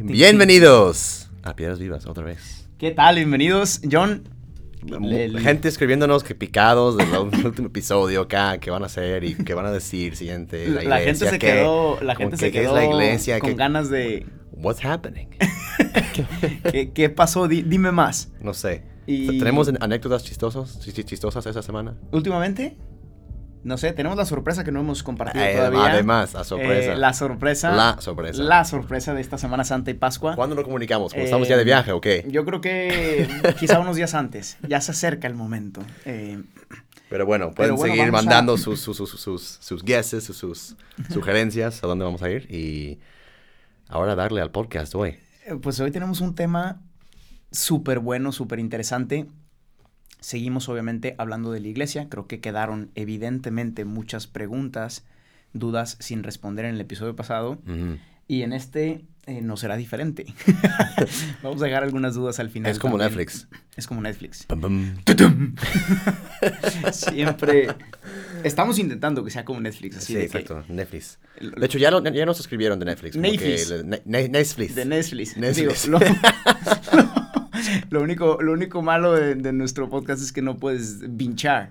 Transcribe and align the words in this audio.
Bienvenidos 0.00 1.30
a 1.42 1.54
Piedras 1.54 1.78
Vivas 1.78 2.06
otra 2.06 2.24
vez. 2.24 2.68
¿Qué 2.78 2.90
tal? 2.90 3.16
Bienvenidos, 3.16 3.80
John. 3.90 4.22
El- 4.86 5.38
Gente 5.40 5.68
escribiéndonos 5.68 6.24
que 6.24 6.34
picados 6.34 6.96
del 6.96 7.08
último 7.44 7.68
episodio 7.68 8.22
acá, 8.22 8.58
qué 8.58 8.70
van 8.70 8.82
a 8.82 8.86
hacer 8.86 9.24
y 9.24 9.34
qué 9.34 9.54
van 9.54 9.66
a 9.66 9.70
decir 9.72 10.16
siguiente. 10.16 10.66
La, 10.68 10.82
la 10.82 10.98
gente 11.00 11.26
se 11.28 11.38
qué, 11.38 11.46
quedó, 11.48 12.00
la 12.02 12.14
gente 12.16 12.36
se 12.38 12.46
es 12.46 12.52
quedó 12.52 12.74
la 12.74 12.84
iglesia, 12.86 13.38
con 13.40 13.50
qué- 13.50 13.56
ganas 13.56 13.90
de 13.90 14.26
What's 14.52 14.84
happening? 14.84 15.28
¿qué, 16.72 16.90
qué 16.92 17.08
pasó? 17.10 17.46
Di- 17.48 17.62
dime 17.62 17.92
más. 17.92 18.32
No 18.40 18.54
sé. 18.54 18.82
Y- 19.06 19.38
¿Tenemos 19.38 19.70
anécdotas 19.80 20.24
chistosas, 20.24 20.80
chi- 20.80 20.92
chi- 20.92 21.04
chistosas 21.04 21.44
esta 21.46 21.62
semana? 21.62 21.96
Últimamente, 22.12 22.76
no 23.62 23.76
sé, 23.76 23.92
tenemos 23.92 24.16
la 24.16 24.24
sorpresa 24.24 24.64
que 24.64 24.72
no 24.72 24.80
hemos 24.80 25.02
compartido 25.02 25.44
Eh, 25.44 25.54
todavía. 25.54 25.92
además, 25.92 26.32
la 26.34 26.44
sorpresa. 26.44 26.92
Eh, 26.92 26.96
la 26.96 27.12
sorpresa. 27.12 27.70
La 27.72 28.00
sorpresa. 28.00 28.42
La 28.42 28.64
sorpresa 28.64 29.14
de 29.14 29.20
esta 29.20 29.36
Semana 29.38 29.64
Santa 29.64 29.90
y 29.90 29.94
Pascua. 29.94 30.34
¿Cuándo 30.34 30.54
lo 30.56 30.62
comunicamos? 30.64 31.12
¿Cuando 31.12 31.22
Eh, 31.22 31.26
estamos 31.26 31.48
ya 31.48 31.56
de 31.56 31.64
viaje 31.64 31.92
o 31.92 32.00
qué? 32.00 32.24
Yo 32.28 32.44
creo 32.44 32.60
que 32.60 33.28
quizá 33.60 33.78
unos 33.80 33.96
días 33.96 34.14
antes. 34.14 34.56
Ya 34.66 34.80
se 34.80 34.92
acerca 34.92 35.26
el 35.28 35.34
momento. 35.34 35.82
Eh, 36.06 36.42
Pero 37.08 37.26
bueno, 37.26 37.50
pueden 37.52 37.74
bueno, 37.76 37.92
seguir 37.94 38.08
a- 38.08 38.12
mandando 38.12 38.56
sus, 38.56 38.80
sus, 38.80 38.96
sus, 38.96 39.10
sus, 39.10 39.42
sus 39.60 39.82
guesses, 39.82 40.24
sus, 40.24 40.36
sus 40.38 40.76
sugerencias 41.12 41.82
a 41.84 41.86
dónde 41.86 42.04
vamos 42.04 42.22
a 42.22 42.30
ir. 42.30 42.46
Y 42.50 43.00
ahora 43.88 44.14
darle 44.14 44.40
al 44.40 44.50
podcast 44.50 44.94
hoy. 44.94 45.18
Pues 45.62 45.80
hoy 45.80 45.90
tenemos 45.90 46.20
un 46.20 46.34
tema 46.34 46.80
súper 47.50 47.98
bueno, 47.98 48.30
súper 48.32 48.58
interesante. 48.60 49.26
Seguimos 50.20 50.68
obviamente 50.68 51.14
hablando 51.18 51.50
de 51.52 51.60
la 51.60 51.68
iglesia. 51.68 52.08
Creo 52.08 52.26
que 52.26 52.40
quedaron 52.40 52.90
evidentemente 52.94 53.84
muchas 53.84 54.26
preguntas, 54.26 55.04
dudas 55.52 55.96
sin 56.00 56.22
responder 56.22 56.64
en 56.66 56.74
el 56.74 56.80
episodio 56.80 57.16
pasado. 57.16 57.58
Y 58.28 58.42
en 58.42 58.52
este 58.52 59.04
eh, 59.26 59.40
no 59.42 59.56
será 59.56 59.76
diferente. 59.76 60.26
Vamos 61.42 61.60
a 61.62 61.64
dejar 61.66 61.82
algunas 61.82 62.14
dudas 62.14 62.38
al 62.38 62.48
final. 62.50 62.70
Es 62.70 62.78
como 62.78 62.96
también. 62.98 63.18
Netflix. 63.18 63.48
Es 63.76 63.86
como 63.86 64.00
Netflix. 64.02 64.44
Pum, 64.46 64.60
pum. 64.60 64.94
Siempre 66.92 67.68
estamos 68.44 68.78
intentando 68.78 69.24
que 69.24 69.30
sea 69.30 69.44
como 69.44 69.60
Netflix. 69.60 69.96
Así 69.98 70.06
Sí, 70.08 70.14
de 70.14 70.24
exacto. 70.24 70.64
Netflix. 70.68 71.18
De 71.40 71.66
hecho, 71.66 71.78
ya, 71.78 71.90
lo- 71.90 72.02
ya 72.04 72.26
nos 72.26 72.40
escribieron 72.40 72.78
de 72.78 72.84
Netflix. 72.86 73.16
como 73.16 73.24
que 73.24 73.30
Netflix. 73.32 73.70
le- 73.70 73.84
ne- 73.84 74.02
ne- 74.04 74.28
Netflix. 74.28 74.74
De 74.74 74.84
Netflix. 74.84 75.36
Netflix. 75.36 75.84
Digo, 75.84 75.98
lo, 75.98 76.00
lo 77.90 78.02
único, 78.02 78.38
lo 78.40 78.52
único 78.52 78.82
malo 78.82 79.12
de, 79.12 79.34
de 79.34 79.52
nuestro 79.52 79.88
podcast 79.88 80.22
es 80.22 80.32
que 80.32 80.42
no 80.42 80.56
puedes 80.56 81.00
binchar. 81.16 81.70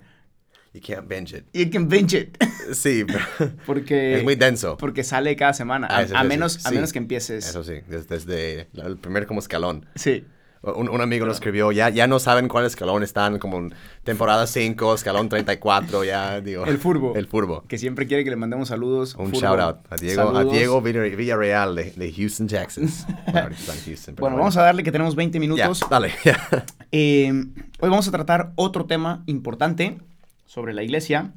You 0.74 0.82
can't 0.82 1.08
binge 1.08 1.36
it. 1.36 1.46
You 1.54 1.72
can 1.72 1.88
binge 1.90 2.14
it. 2.18 2.38
Sí, 2.74 3.04
pero 3.04 3.52
Porque, 3.66 4.18
es 4.18 4.24
muy 4.24 4.36
denso. 4.36 4.78
porque 4.78 5.04
sale 5.04 5.36
cada 5.36 5.54
semana. 5.54 5.88
A, 5.88 5.98
Ah, 5.98 6.02
eso 6.04 6.16
a 6.16 6.24
menos, 6.24 6.54
sí, 6.54 6.62
a 6.66 6.70
menos 6.72 6.94
que 6.94 7.00
empieces. 7.00 7.48
Eso 7.50 7.64
sí, 7.64 7.82
des- 7.88 8.08
desde, 8.08 8.68
la- 8.74 8.86
el 8.86 8.98
primer 8.98 9.26
como 9.26 9.40
escalón. 9.40 9.88
Sí. 9.96 10.24
Un, 10.62 10.90
un 10.90 11.00
amigo 11.00 11.26
nos 11.26 11.38
escribió, 11.38 11.72
ya, 11.72 11.88
ya 11.90 12.06
no 12.06 12.20
saben 12.20 12.50
cuál 12.50 12.66
escalón 12.66 13.02
están, 13.02 13.40
como 13.40 13.60
en 13.60 13.74
temporada 14.04 14.46
5, 14.46 14.94
escalón 14.96 15.30
34, 15.30 16.04
ya 16.04 16.42
digo. 16.42 16.66
El 16.66 16.78
furbo. 16.80 17.16
El 17.16 17.28
furbo. 17.28 17.64
Que 17.68 17.78
siempre 17.78 18.08
quiere 18.08 18.26
que 18.26 18.30
le 18.30 18.36
mandemos 18.36 18.68
saludos. 18.68 19.16
Un 19.16 19.28
Furbo, 19.32 19.40
shout 19.40 19.60
out 19.62 19.78
a 19.90 19.96
Diego, 19.96 20.36
a. 20.38 20.44
Diego 20.44 20.82
Villar- 20.82 21.16
Villarreal 21.16 21.76
de, 21.76 21.92
de 21.92 22.12
Houston, 22.14 22.48
Texas. 22.48 23.08
Bueno, 23.32 23.56
Houston, 23.86 24.16
vamos 24.20 24.58
a 24.58 24.64
darle 24.64 24.84
que 24.84 24.92
tenemos 24.92 25.16
20 25.16 25.38
Ya, 25.38 25.40
minutos. 25.40 25.82
dale. 25.90 26.12
Eh, 26.92 27.32
hoy 27.32 27.90
vamos 27.90 28.08
a 28.08 28.12
tratar 28.12 28.52
otro 28.56 28.86
tema 28.86 29.22
importante 29.28 30.00
sobre 30.48 30.74
la 30.74 30.82
iglesia 30.84 31.34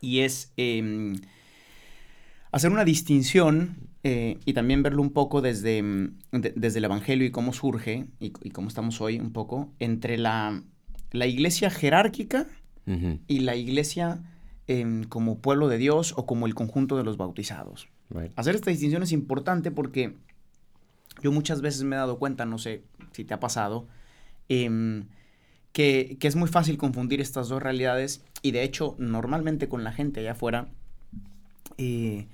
y 0.00 0.20
es 0.20 0.52
eh, 0.56 1.12
hacer 2.50 2.70
una 2.72 2.84
distinción 2.84 3.87
eh, 4.04 4.38
y 4.44 4.52
también 4.52 4.82
verlo 4.82 5.02
un 5.02 5.10
poco 5.10 5.40
desde, 5.40 5.82
mm, 5.82 6.16
de- 6.32 6.52
desde 6.56 6.78
el 6.78 6.84
Evangelio 6.84 7.26
y 7.26 7.30
cómo 7.30 7.52
surge 7.52 8.06
y, 8.20 8.32
y 8.42 8.50
cómo 8.50 8.68
estamos 8.68 9.00
hoy 9.00 9.18
un 9.18 9.32
poco 9.32 9.72
entre 9.78 10.18
la, 10.18 10.62
la 11.12 11.26
iglesia 11.26 11.70
jerárquica 11.70 12.46
Ujú, 12.86 13.18
y 13.26 13.40
la 13.40 13.54
iglesia 13.56 14.22
em, 14.66 15.04
como 15.04 15.38
pueblo 15.38 15.68
de 15.68 15.78
Dios 15.78 16.14
o 16.16 16.26
como 16.26 16.46
el 16.46 16.54
conjunto 16.54 16.96
de 16.96 17.04
los 17.04 17.16
bautizados. 17.16 17.88
right. 18.10 18.32
Hacer 18.36 18.54
esta 18.54 18.70
distinción 18.70 19.02
es 19.02 19.12
importante 19.12 19.70
porque 19.70 20.14
yo 21.22 21.32
muchas 21.32 21.60
veces 21.60 21.82
me 21.84 21.96
he 21.96 21.98
dado 21.98 22.18
cuenta, 22.18 22.44
no 22.44 22.58
sé 22.58 22.82
si 23.12 23.24
te 23.24 23.34
ha 23.34 23.40
pasado, 23.40 23.86
em, 24.48 25.06
que, 25.72 26.16
que 26.20 26.28
es 26.28 26.36
muy 26.36 26.48
fácil 26.48 26.78
confundir 26.78 27.20
estas 27.20 27.48
dos 27.48 27.62
realidades 27.62 28.24
y 28.42 28.52
de 28.52 28.62
hecho 28.62 28.94
normalmente 28.98 29.68
con 29.68 29.84
la 29.84 29.92
gente 29.92 30.20
allá 30.20 30.32
afuera, 30.32 30.68
eh, 31.76 32.26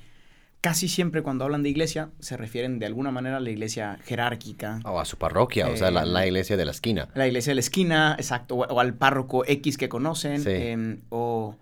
casi 0.64 0.88
siempre 0.88 1.22
cuando 1.22 1.44
hablan 1.44 1.62
de 1.62 1.68
iglesia 1.68 2.08
se 2.20 2.38
refieren 2.38 2.78
de 2.78 2.86
alguna 2.86 3.10
manera 3.10 3.36
a 3.36 3.40
la 3.40 3.50
iglesia 3.50 3.98
jerárquica. 4.06 4.80
O 4.86 4.98
a 4.98 5.04
su 5.04 5.18
parroquia, 5.18 5.68
o 5.68 5.76
sea, 5.76 5.90
la, 5.90 6.04
Eh, 6.04 6.06
la 6.06 6.26
iglesia 6.26 6.56
de 6.56 6.64
la 6.64 6.70
esquina. 6.70 7.08
La 7.14 7.26
iglesia 7.26 7.50
de 7.50 7.56
la 7.56 7.60
esquina, 7.60 8.16
exacto, 8.18 8.54
o, 8.54 8.60
o 8.74 8.80
al 8.80 8.94
párroco 8.94 9.44
X 9.46 9.76
que 9.76 9.90
conocen, 9.90 10.40
Sí. 10.42 10.48
em, 10.50 11.00
o 11.10 11.56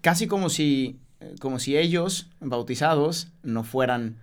casi 0.00 0.26
como 0.26 0.48
si, 0.48 0.98
como 1.40 1.60
si 1.60 1.76
ellos, 1.76 2.30
bautizados, 2.40 3.28
no 3.44 3.62
fueran 3.62 4.16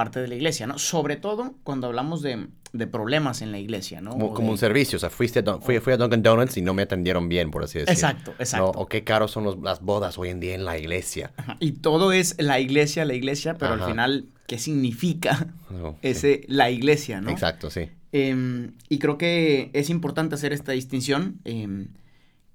parte 0.00 0.20
de 0.20 0.28
la 0.28 0.34
iglesia, 0.34 0.66
¿no? 0.66 0.78
Sobre 0.78 1.16
todo 1.16 1.54
cuando 1.62 1.86
hablamos 1.88 2.22
de, 2.22 2.46
de 2.72 2.86
problemas 2.86 3.42
en 3.42 3.50
la 3.52 3.58
iglesia, 3.58 4.00
¿no? 4.00 4.12
Como, 4.12 4.32
como 4.32 4.46
de- 4.46 4.52
un 4.52 4.58
servicio, 4.58 4.96
o 4.96 5.00
sea, 5.00 5.10
fuiste 5.10 5.40
a 5.40 5.58
fui, 5.58 5.78
fui 5.80 5.92
a 5.92 5.96
Dunkin' 5.98 6.22
Donuts 6.22 6.56
y 6.56 6.62
no 6.62 6.72
me 6.74 6.82
atendieron 6.82 7.28
bien, 7.28 7.50
por 7.50 7.64
así 7.64 7.80
decirlo. 7.80 7.92
Exacto, 7.92 8.30
exacto. 8.38 8.72
No, 8.74 8.80
o 8.80 8.86
qué 8.86 9.04
caros 9.04 9.30
son 9.30 9.44
los- 9.44 9.58
las 9.60 9.80
bodas 9.82 10.16
hoy 10.18 10.28
en 10.30 10.40
día 10.40 10.54
en 10.54 10.64
la 10.64 10.78
iglesia. 10.78 11.32
Ajá, 11.36 11.56
Y 11.60 11.72
todo 11.72 12.12
es 12.12 12.36
la 12.38 12.60
iglesia, 12.60 13.04
la 13.04 13.14
iglesia, 13.14 13.58
pero 13.58 13.74
Ajá. 13.74 13.84
al 13.84 13.90
final, 13.90 14.26
¿qué 14.46 14.58
significa 14.58 15.48
sí. 15.68 15.74
ese, 16.02 16.44
la 16.48 16.70
iglesia, 16.70 17.20
no? 17.20 17.30
Exacto, 17.30 17.68
sí. 17.70 17.90
Em, 18.12 18.72
y 18.88 18.98
creo 18.98 19.18
que 19.18 19.70
es 19.74 19.90
importante 19.90 20.34
hacer 20.34 20.52
esta 20.52 20.72
distinción, 20.72 21.40
em, 21.44 21.88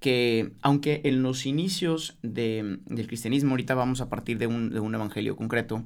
que 0.00 0.52
aunque 0.62 1.00
en 1.04 1.22
los 1.22 1.46
inicios 1.46 2.16
de- 2.22 2.78
del 2.86 3.06
cristianismo, 3.06 3.50
ahorita 3.52 3.74
vamos 3.74 4.00
a 4.00 4.08
partir 4.08 4.38
de 4.38 4.46
un, 4.46 4.70
de 4.70 4.80
un 4.80 4.94
evangelio 4.94 5.36
concreto, 5.36 5.82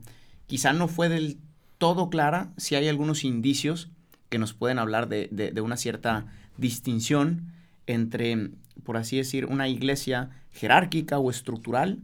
quizá 0.46 0.72
no 0.72 0.88
fue 0.88 1.08
del 1.08 1.38
todo 1.80 2.10
clara, 2.10 2.52
si 2.58 2.74
hay 2.74 2.86
algunos 2.88 3.24
indicios 3.24 3.88
que 4.28 4.38
nos 4.38 4.52
pueden 4.52 4.78
hablar 4.78 5.08
de, 5.08 5.28
de- 5.32 5.50
de 5.50 5.60
una 5.62 5.76
cierta 5.78 6.26
distinción 6.58 7.52
entre, 7.86 8.50
por 8.84 8.96
así 8.98 9.16
decir, 9.16 9.46
una 9.46 9.66
iglesia 9.66 10.28
jerárquica 10.52 11.18
o 11.18 11.30
estructural 11.30 11.98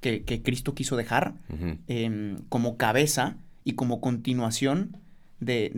que, 0.00 0.22
que 0.24 0.42
Cristo 0.42 0.74
quiso 0.74 0.96
dejar 0.96 1.34
em, 1.86 2.38
como 2.48 2.76
cabeza 2.78 3.36
y 3.62 3.74
como 3.74 4.00
continuación 4.00 4.96
de, 5.38 5.70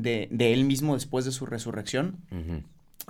él 0.54 0.64
mismo 0.64 0.94
después 0.94 1.24
de 1.24 1.32
su 1.32 1.44
resurrección. 1.44 2.16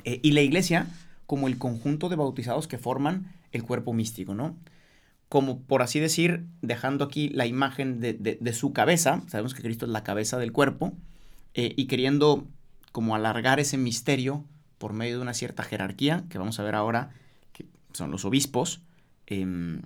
Eh, 0.05 0.21
y 0.23 0.33
la 0.33 0.41
iglesia 0.41 0.87
como 1.27 1.47
el 1.47 1.59
conjunto 1.59 2.09
de 2.09 2.17
bautizados 2.17 2.67
que 2.67 2.79
forman 2.79 3.33
el 3.53 3.63
cuerpo 3.65 3.93
místico, 3.93 4.35
¿no? 4.35 4.57
Como 5.33 5.63
por 5.63 5.81
así 5.81 5.99
decir, 5.99 6.45
dejando 6.61 7.07
aquí 7.07 7.31
la 7.31 7.47
imagen 7.47 8.01
de, 8.01 8.13
de- 8.13 8.37
de 8.39 8.53
su 8.53 8.75
cabeza, 8.75 9.23
sabemos 9.29 9.55
que 9.55 9.63
Cristo 9.63 9.87
es 9.87 9.91
la 9.93 10.05
cabeza 10.05 10.37
del 10.39 10.53
cuerpo, 10.53 10.93
eh, 11.55 11.73
y 11.75 11.87
queriendo 11.87 12.47
como 12.93 13.15
alargar 13.15 13.59
ese 13.59 13.79
misterio 13.79 14.45
por 14.77 14.93
medio 14.93 15.17
de 15.17 15.23
una 15.23 15.33
cierta 15.33 15.63
jerarquía, 15.63 16.25
que 16.29 16.37
vamos 16.37 16.61
a 16.61 16.63
ver 16.65 16.75
ahora, 16.75 17.13
que 17.55 17.65
son 17.95 18.11
los 18.11 18.27
obispos, 18.27 18.83
em, 19.27 19.81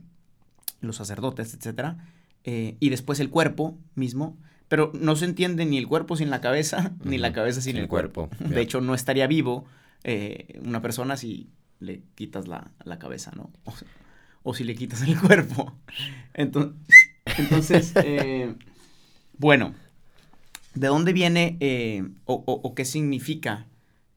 los 0.80 0.96
sacerdotes, 0.96 1.54
etcétera, 1.54 1.96
eh, 2.42 2.74
y 2.80 2.88
después 2.90 3.20
el 3.20 3.30
cuerpo 3.30 3.78
mismo, 3.94 4.36
pero 4.66 4.90
no 4.98 5.14
se 5.14 5.26
entiende 5.26 5.64
ni 5.64 5.78
el 5.78 5.86
cuerpo 5.86 6.16
sin 6.16 6.28
la 6.30 6.40
cabeza, 6.40 6.90
ni 7.04 7.18
la 7.18 7.32
cabeza 7.32 7.60
sin, 7.60 7.74
sin 7.74 7.82
el 7.82 7.88
cuerpo. 7.88 8.28
cuerpo, 8.30 8.52
De 8.52 8.60
hecho, 8.62 8.80
no 8.80 8.94
estaría 8.96 9.28
vivo 9.28 9.64
eh, 10.02 10.60
una 10.64 10.82
persona 10.82 11.16
si 11.16 11.50
le 11.78 12.02
quitas 12.16 12.48
la, 12.48 12.72
la 12.84 12.98
cabeza, 12.98 13.30
¿no? 13.36 13.50
O, 13.64 13.72
o 14.48 14.54
si 14.54 14.62
le 14.64 14.74
quitas 14.76 15.02
el 15.02 15.18
cuerpo. 15.20 15.74
Entonces, 16.34 16.76
entonces 17.38 17.92
eh, 18.04 18.54
bueno, 19.38 19.74
¿de 20.74 20.86
dónde 20.86 21.12
viene 21.12 21.56
eh, 21.60 22.04
o, 22.24 22.34
o- 22.46 22.60
o 22.62 22.74
qué 22.74 22.84
significa 22.84 23.66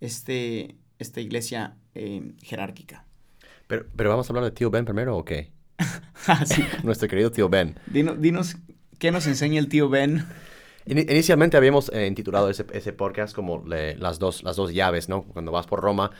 este, 0.02 0.76
esta 1.00 1.20
iglesia 1.20 1.76
eh, 1.96 2.34
jerárquica? 2.44 3.06
Pero, 3.68 3.86
pero 3.96 4.10
vamos 4.12 4.30
a 4.30 4.34
hablar 4.34 4.44
de 4.46 4.52
tío 4.52 4.70
Ben 4.70 4.86
primero 4.86 5.18
o 5.18 5.26
qué? 5.26 5.52
Ah, 6.28 6.46
sí. 6.46 6.62
Nuestro 6.84 7.08
querido 7.08 7.32
tío 7.32 7.50
Ben. 7.50 7.76
Dino- 7.88 8.16
dinos, 8.16 8.58
¿qué 9.00 9.12
nos 9.12 9.26
enseña 9.26 9.58
el 9.60 9.68
tío 9.70 9.90
Ben? 9.90 10.26
Ini- 10.86 11.10
Inicialmente 11.10 11.56
habíamos 11.58 11.90
eh, 11.94 12.06
intitulado 12.08 12.50
ese, 12.50 12.66
ese 12.74 12.94
podcast 12.94 13.34
como 13.34 13.64
le- 13.66 13.96
las, 13.96 14.20
dos, 14.20 14.44
las 14.44 14.56
dos 14.58 14.74
llaves, 14.74 15.08
¿no? 15.10 15.24
Cuando 15.24 15.52
vas 15.52 15.66
por 15.66 15.82
Roma, 15.82 16.12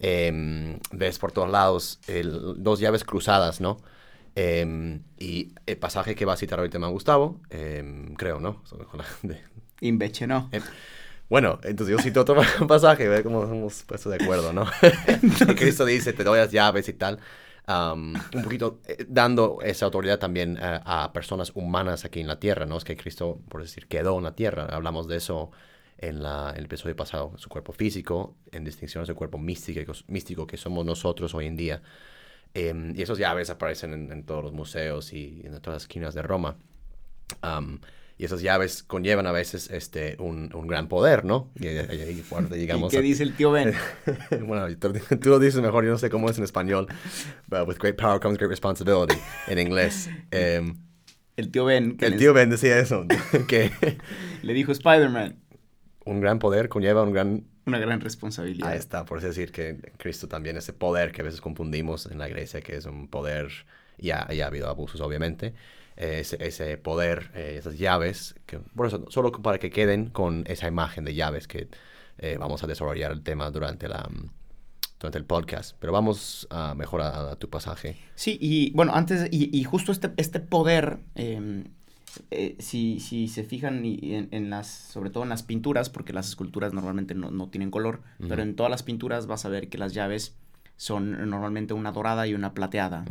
em, 0.00 0.78
ves 0.92 1.18
por 1.18 1.32
todos 1.32 1.50
lados 1.50 2.00
el- 2.06 2.54
dos 2.62 2.80
llaves 2.80 3.04
cruzadas, 3.04 3.60
¿no? 3.60 3.78
Em, 4.34 5.02
y 5.18 5.52
el 5.66 5.76
pasaje 5.78 6.14
que 6.14 6.24
va 6.24 6.34
a 6.34 6.36
citar 6.36 6.58
ahorita 6.60 6.78
man 6.78 6.92
Gustavo, 6.92 7.40
em, 7.50 8.14
creo, 8.14 8.38
¿no? 8.40 8.62
Inveche, 9.80 10.26
¿no? 10.26 10.50
bueno, 11.28 11.58
entonces 11.62 11.96
yo 11.96 12.02
cito 12.02 12.20
otro 12.22 12.40
pasaje, 12.68 13.08
ve 13.08 13.22
cómo 13.22 13.42
hemos 13.44 13.82
puesto 13.82 14.10
de 14.10 14.16
acuerdo, 14.22 14.52
¿no? 14.54 14.66
que 15.46 15.54
Cristo 15.54 15.84
dice, 15.84 16.12
te 16.12 16.24
doy 16.24 16.38
las 16.38 16.50
llaves 16.52 16.88
y 16.88 16.92
tal. 16.94 17.18
um, 17.68 18.14
un 18.34 18.42
poquito 18.42 18.80
eh, 18.86 19.04
dando 19.08 19.58
esa 19.62 19.84
autoridad 19.86 20.18
también 20.18 20.56
eh, 20.60 20.80
a 20.84 21.12
personas 21.12 21.52
humanas 21.54 22.04
aquí 22.04 22.20
en 22.20 22.26
la 22.28 22.38
tierra, 22.40 22.64
¿no? 22.66 22.76
Es 22.78 22.84
que 22.84 22.96
Cristo, 22.96 23.40
por 23.48 23.60
decir, 23.62 23.86
quedó 23.88 24.16
en 24.18 24.24
la 24.24 24.34
tierra. 24.34 24.66
Hablamos 24.70 25.06
de 25.06 25.16
eso 25.16 25.50
en, 25.98 26.22
la, 26.22 26.50
en 26.50 26.58
el 26.58 26.64
episodio 26.64 26.96
pasado, 26.96 27.32
su 27.36 27.48
cuerpo 27.48 27.72
físico, 27.72 28.36
en 28.52 28.64
distinción 28.64 29.02
a 29.02 29.06
su 29.06 29.14
cuerpo 29.14 29.38
místico, 29.38 29.92
místico 30.06 30.46
que 30.46 30.56
somos 30.56 30.84
nosotros 30.84 31.34
hoy 31.34 31.46
en 31.46 31.56
día. 31.56 31.82
Em, 32.54 32.94
y 32.96 33.02
esos 33.02 33.18
llaves 33.18 33.50
aparecen 33.50 33.92
en, 33.92 34.12
en, 34.12 34.24
todos 34.24 34.42
los 34.42 34.52
museos 34.52 35.12
y 35.12 35.42
en 35.44 35.52
todas 35.60 35.76
las 35.76 35.82
esquinas 35.82 36.14
de 36.14 36.22
Roma. 36.22 36.56
Um, 37.42 37.78
y 38.18 38.24
esas 38.24 38.42
llaves 38.42 38.82
conllevan 38.82 39.26
a 39.28 39.32
veces 39.32 39.70
este, 39.70 40.16
un, 40.18 40.50
un 40.52 40.66
gran 40.66 40.88
poder, 40.88 41.24
¿no? 41.24 41.52
Y 41.54 41.68
ahí 41.68 42.24
llegamos 42.50 42.92
¿Y 42.92 42.96
qué 42.96 43.00
dice 43.00 43.22
el 43.22 43.34
tío 43.34 43.52
Ben? 43.52 43.74
bueno, 44.44 44.66
tú, 44.76 44.92
tú, 45.20 45.30
lo 45.30 45.38
dices 45.38 45.60
mejor, 45.60 45.84
yo 45.84 45.92
no 45.92 45.98
sé 45.98 46.10
cómo 46.10 46.28
es 46.28 46.36
en 46.36 46.42
español. 46.42 46.88
But 47.46 47.68
with 47.68 47.78
great 47.78 47.96
power 47.96 48.18
comes 48.18 48.36
great 48.36 48.50
responsibility 48.50 49.14
en 49.46 49.60
inglés. 49.60 50.10
Um, 50.32 50.78
el 51.36 51.52
tío 51.52 51.64
Ben. 51.64 51.96
El 52.00 52.16
tío 52.16 52.34
Ben 52.34 52.50
decía 52.50 52.80
eso. 52.80 53.06
que 53.46 53.70
Le 54.42 54.52
dijo 54.52 54.72
Spider-Man. 54.72 55.36
Un 56.08 56.20
gran 56.20 56.38
poder 56.38 56.68
conlleva 56.68 57.02
un 57.02 57.12
gran... 57.12 57.44
Una 57.66 57.78
gran 57.78 58.00
responsabilidad. 58.00 58.70
Ahí 58.70 58.78
está, 58.78 59.04
por 59.04 59.20
decir 59.20 59.52
que 59.52 59.92
Cristo 59.98 60.26
también 60.26 60.56
ese 60.56 60.72
poder 60.72 61.12
que 61.12 61.20
a 61.20 61.24
veces 61.24 61.40
confundimos 61.40 62.06
en 62.06 62.18
la 62.18 62.28
iglesia, 62.28 62.60
que 62.62 62.76
es 62.76 62.86
un 62.86 63.08
poder, 63.08 63.50
ya, 63.98 64.26
ya 64.32 64.44
ha 64.44 64.46
habido 64.48 64.68
abusos 64.68 65.00
obviamente, 65.02 65.54
ese, 65.96 66.78
poder, 66.78 67.30
eh, 67.34 67.56
esas 67.58 67.76
llaves, 67.76 68.36
que, 68.46 68.58
por 68.58 68.86
eso, 68.86 69.04
solo 69.10 69.32
para 69.32 69.58
que 69.58 69.70
queden 69.70 70.10
con 70.10 70.44
esa 70.46 70.66
imagen 70.66 71.04
de 71.04 71.14
llaves 71.14 71.46
que 71.46 71.68
eh, 72.18 72.36
vamos 72.38 72.62
a 72.62 72.66
desarrollar 72.66 73.12
el 73.12 73.22
tema 73.22 73.50
durante 73.50 73.88
la 73.88 74.08
durante 74.98 75.18
el 75.18 75.24
podcast. 75.24 75.76
Pero 75.78 75.92
vamos 75.92 76.46
a 76.50 76.74
mejorar 76.74 77.14
a, 77.14 77.36
tu 77.36 77.48
pasaje. 77.48 77.96
Sí, 78.14 78.36
y 78.40 78.72
bueno, 78.72 78.92
antes, 78.94 79.28
y, 79.30 79.62
justo 79.64 79.92
este, 79.92 80.12
este 80.16 80.40
poder, 80.40 80.98
em, 81.14 81.64
eh, 82.30 82.56
si, 82.58 83.00
si, 83.00 83.28
se 83.28 83.44
fijan 83.44 83.82
en, 83.84 84.50
las, 84.50 84.66
sobre 84.68 85.10
todo 85.10 85.22
en 85.22 85.28
las 85.28 85.42
pinturas, 85.42 85.90
porque 85.90 86.12
las 86.12 86.28
esculturas 86.28 86.72
normalmente 86.72 87.14
no, 87.14 87.48
tienen 87.48 87.70
color, 87.70 88.02
pero 88.28 88.42
en 88.42 88.56
todas 88.56 88.70
las 88.70 88.82
pinturas 88.82 89.26
vas 89.26 89.44
a 89.44 89.48
ver 89.48 89.68
que 89.68 89.78
las 89.78 89.94
llaves 89.94 90.36
son 90.76 91.28
normalmente 91.28 91.74
una 91.74 91.92
dorada 91.92 92.26
y 92.26 92.34
una 92.34 92.54
plateada 92.54 93.04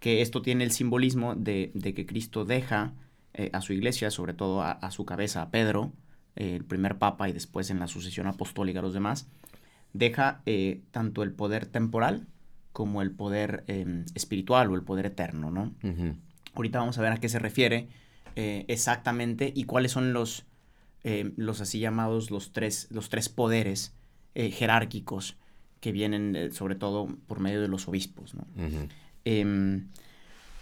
que 0.00 0.20
esto 0.20 0.42
tiene 0.42 0.64
el 0.64 0.72
simbolismo 0.72 1.34
de, 1.34 1.72
que 1.94 2.06
Cristo 2.06 2.44
deja 2.44 2.92
eh, 3.34 3.50
a 3.52 3.60
su 3.60 3.72
iglesia, 3.72 4.10
sobre 4.10 4.34
todo 4.34 4.62
a, 4.62 4.90
su 4.90 5.04
cabeza, 5.04 5.42
a 5.42 5.50
Pedro, 5.50 5.92
eh, 6.36 6.56
el 6.56 6.64
primer 6.64 6.98
papa 6.98 7.28
y 7.28 7.32
después 7.32 7.70
en 7.70 7.80
la 7.80 7.86
sucesión 7.86 8.26
apostólica 8.26 8.80
a 8.80 8.82
los 8.82 8.94
demás, 8.94 9.26
deja 9.92 10.42
tanto 10.90 11.22
el 11.22 11.32
poder 11.32 11.66
temporal 11.66 12.26
como 12.72 13.00
el 13.00 13.10
poder 13.10 13.64
em, 13.68 14.04
espiritual 14.14 14.70
o 14.70 14.74
el 14.74 14.82
poder 14.82 15.06
eterno, 15.06 15.50
¿no? 15.50 15.72
Ahorita 16.56 16.78
vamos 16.78 16.98
a 16.98 17.02
ver 17.02 17.12
a 17.12 17.18
qué 17.18 17.28
se 17.28 17.38
refiere 17.38 17.88
exactamente 18.34 19.50
y 19.54 19.64
cuáles 19.64 19.92
son 19.92 20.12
los, 20.12 20.44
los 21.36 21.60
así 21.60 21.78
llamados 21.78 22.30
los 22.30 22.52
tres, 22.52 22.88
los 22.90 23.08
tres 23.08 23.28
poderes 23.28 23.94
jerárquicos 24.34 25.36
que 25.80 25.92
vienen 25.92 26.52
sobre 26.52 26.74
todo 26.74 27.08
por 27.26 27.40
medio 27.40 27.62
de 27.62 27.68
los 27.68 27.88
obispos, 27.88 28.34
¿no? 28.34 28.46
Em, 29.24 29.88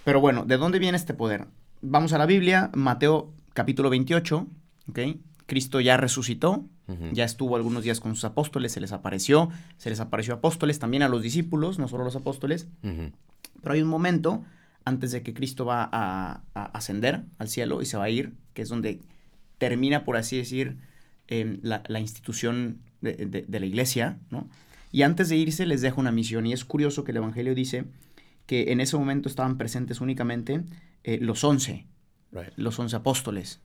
pero 0.04 0.20
bueno, 0.20 0.44
¿de 0.44 0.56
dónde 0.56 0.78
viene 0.78 0.96
este 0.96 1.14
poder? 1.14 1.46
Vamos 1.82 2.12
a 2.12 2.18
la 2.18 2.26
Biblia, 2.26 2.70
Mateo 2.74 3.32
capítulo 3.54 3.90
28, 3.90 4.46
¿ok? 4.88 4.98
Cristo 5.46 5.80
ya 5.80 5.96
resucitó, 5.96 6.64
ya 7.12 7.24
estuvo 7.24 7.56
algunos 7.56 7.82
días 7.82 8.00
con 8.00 8.14
sus 8.14 8.24
apóstoles, 8.24 8.72
se 8.72 8.80
les 8.80 8.92
apareció, 8.92 9.48
se 9.78 9.90
les 9.90 10.00
apareció 10.00 10.34
apóstoles, 10.34 10.78
también 10.78 11.02
a 11.02 11.08
los 11.08 11.22
discípulos, 11.22 11.78
no 11.78 11.88
solo 11.88 12.02
a 12.02 12.06
los 12.06 12.16
apóstoles. 12.16 12.68
Pero 12.82 13.74
hay 13.74 13.82
un 13.82 13.88
momento 13.88 14.44
antes 14.84 15.12
de 15.12 15.22
que 15.22 15.34
Cristo 15.34 15.64
va 15.64 15.88
a, 15.90 16.42
ascender 16.54 17.24
al 17.38 17.48
cielo 17.48 17.82
y 17.82 17.86
se 17.86 17.96
va 17.96 18.04
a 18.04 18.10
ir, 18.10 18.34
que 18.52 18.62
es 18.62 18.68
donde 18.68 19.00
termina, 19.58 20.04
por 20.04 20.16
así 20.16 20.36
decir, 20.36 20.76
em, 21.28 21.58
la, 21.62 22.00
institución 22.00 22.80
de, 23.00 23.14
de, 23.46 23.60
la 23.60 23.66
iglesia, 23.66 24.18
¿no? 24.30 24.48
Y 24.92 25.02
antes 25.02 25.28
de 25.28 25.36
irse 25.36 25.66
les 25.66 25.80
deja 25.80 26.00
una 26.00 26.12
misión. 26.12 26.46
Y 26.46 26.52
es 26.52 26.64
curioso 26.64 27.02
que 27.02 27.10
el 27.10 27.16
Evangelio 27.16 27.54
dice 27.54 27.84
que 28.46 28.72
en 28.72 28.80
ese 28.80 28.96
momento 28.96 29.28
estaban 29.28 29.58
presentes 29.58 30.00
únicamente 30.00 30.62
eh, 31.02 31.18
los 31.20 31.42
once, 31.44 31.86
los 32.56 32.78
once 32.78 32.94
apóstoles. 32.94 33.60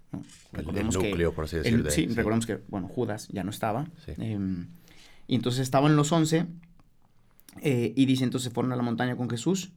Recordemos 0.52 0.96
el 0.96 1.04
núcleo, 1.04 1.34
por 1.34 1.46
así 1.46 1.58
decirlo. 1.58 1.92
sí, 1.92 2.08
recordemos 2.08 2.46
que, 2.46 2.60
bueno, 2.68 2.88
Judas 2.88 3.28
ya 3.32 3.44
no 3.44 3.52
estaba. 3.52 3.88
Em, 4.18 4.68
y 5.28 5.36
entonces 5.36 5.62
estaban 5.62 5.96
los 5.96 6.12
once, 6.12 6.48
eh, 7.62 7.94
y 7.96 8.06
dice, 8.06 8.24
entonces 8.24 8.52
fueron 8.52 8.72
a 8.72 8.76
la 8.76 8.84
montaña 8.84 9.16
con 9.16 9.30
Jesús. 9.30 9.72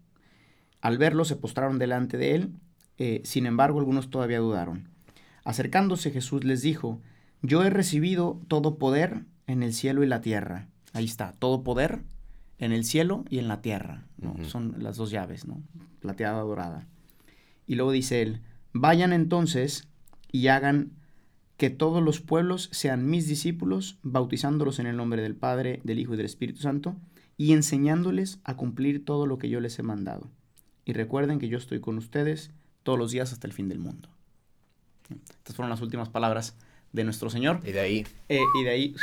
Al 0.82 0.99
verlo, 0.99 1.25
se 1.25 1.37
postraron 1.37 1.79
delante 1.79 2.19
de 2.19 2.34
él. 2.34 2.52
Eh, 2.99 3.23
sin 3.25 3.46
embargo, 3.46 3.79
algunos 3.79 4.11
todavía 4.11 4.40
dudaron. 4.40 4.88
Acercándose, 5.44 6.11
Jesús 6.11 6.44
les 6.44 6.61
dijo, 6.61 7.00
yo 7.40 7.64
he 7.64 7.70
recibido 7.70 8.40
todo 8.49 8.76
poder 8.76 9.25
en 9.46 9.62
el 9.62 9.73
cielo 9.73 10.05
y 10.05 10.06
la 10.06 10.20
tierra. 10.20 10.69
Ahí 10.93 11.05
está, 11.05 11.32
todo 11.38 11.62
poder 11.64 12.02
en 12.58 12.73
el 12.73 12.84
cielo 12.84 13.25
y 13.31 13.38
en 13.38 13.49
la 13.49 13.62
tierra. 13.62 14.06
¿no? 14.19 14.37
Son 14.44 14.75
las 14.79 14.96
dos 14.96 15.11
llaves, 15.11 15.46
¿no? 15.46 15.62
Plateada, 16.00 16.43
dorada. 16.43 16.87
Y 17.67 17.76
luego 17.76 17.93
dice 17.93 18.23
él, 18.23 18.43
vayan 18.73 19.12
entonces 19.12 19.88
y 20.31 20.49
hagan 20.49 20.93
que 21.56 21.70
todos 21.70 22.02
los 22.02 22.20
pueblos 22.20 22.69
sean 22.73 23.08
mis 23.08 23.28
discípulos, 23.28 23.99
bautizándolos 24.02 24.78
en 24.78 24.87
el 24.87 24.96
nombre 24.96 25.23
del 25.23 25.37
Padre, 25.37 25.81
del 25.85 26.00
Hijo 26.00 26.14
y 26.14 26.17
del 26.17 26.26
Espíritu 26.26 26.61
Santo, 26.61 26.96
y 27.37 27.52
enseñándoles 27.52 28.40
a 28.44 28.56
cumplir 28.56 29.05
todo 29.05 29.26
lo 29.26 29.38
que 29.38 29.49
yo 29.49 29.61
les 29.61 29.78
he 29.78 29.82
mandado. 29.82 30.31
Y 30.84 30.93
recuerden 30.93 31.38
que 31.38 31.49
yo 31.49 31.58
estoy 31.58 31.81
con 31.81 31.99
ustedes 31.99 32.50
todos 32.82 32.99
los 32.99 33.11
días 33.11 33.32
hasta 33.32 33.46
el 33.46 33.52
fin 33.52 33.69
del 33.69 33.79
mundo. 33.79 34.08
Estas 35.38 35.56
fueron 35.56 35.70
las 35.70 35.81
últimas 35.81 36.08
palabras 36.08 36.56
de 36.93 37.05
nuestro 37.05 37.31
Señor. 37.31 37.61
Y 37.64 37.73
de 37.73 37.81
ahí. 37.81 38.06
Eh, 38.29 38.40
y 38.61 38.64
de 38.64 38.70
ahí 38.70 38.94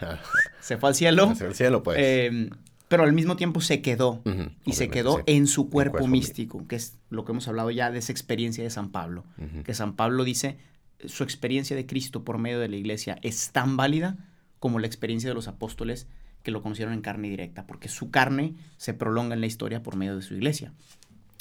se 0.60 0.76
fue 0.76 0.88
al 0.88 0.94
cielo. 0.94 1.28
Se 1.28 1.36
fue 1.36 1.46
al 1.48 1.54
cielo, 1.54 1.82
pues. 1.82 1.98
Eh, 2.00 2.50
pero 2.88 3.04
al 3.04 3.12
mismo 3.12 3.36
tiempo 3.36 3.60
se 3.60 3.82
quedó 3.82 4.22
y 4.64 4.74
se 4.74 4.88
quedó 4.88 5.22
en 5.26 5.46
su 5.46 5.68
cuerpo, 5.70 6.06
místico, 6.06 6.66
que 6.68 6.76
es 6.76 6.96
lo 7.10 7.24
que 7.24 7.32
hemos 7.32 7.48
hablado 7.48 7.70
ya 7.70 7.90
de 7.90 7.98
esa 7.98 8.12
experiencia 8.12 8.62
de 8.62 8.70
San 8.70 8.90
Pablo, 8.90 9.24
que 9.64 9.74
San 9.74 9.96
Pablo 9.96 10.22
dice, 10.22 10.58
su 11.04 11.24
experiencia 11.24 11.74
de 11.74 11.86
Cristo 11.86 12.24
por 12.24 12.38
medio 12.38 12.60
de 12.60 12.68
la 12.68 12.76
iglesia 12.76 13.18
es 13.22 13.50
tan 13.50 13.76
válida 13.76 14.16
como 14.60 14.78
la 14.78 14.86
experiencia 14.86 15.28
de 15.28 15.34
los 15.34 15.48
apóstoles 15.48 16.06
que 16.42 16.50
lo 16.50 16.62
conocieron 16.62 16.94
en 16.94 17.00
carne 17.00 17.30
directa, 17.30 17.66
porque 17.66 17.88
su 17.88 18.10
carne 18.10 18.54
se 18.76 18.94
prolonga 18.94 19.34
en 19.34 19.40
la 19.40 19.46
historia 19.46 19.82
por 19.82 19.96
medio 19.96 20.14
de 20.14 20.22
su 20.22 20.34
iglesia. 20.34 20.72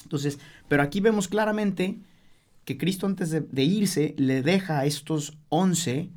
Entonces, 0.03 0.39
pero 0.67 0.83
aquí 0.83 0.99
vemos 0.99 1.27
claramente 1.27 1.97
que 2.65 2.77
Cristo 2.77 3.07
antes 3.07 3.29
de, 3.29 3.41
de 3.41 3.63
irse 3.63 4.15
le 4.17 4.41
deja 4.41 4.79
a 4.79 4.85
estos 4.85 5.37
once 5.49 6.09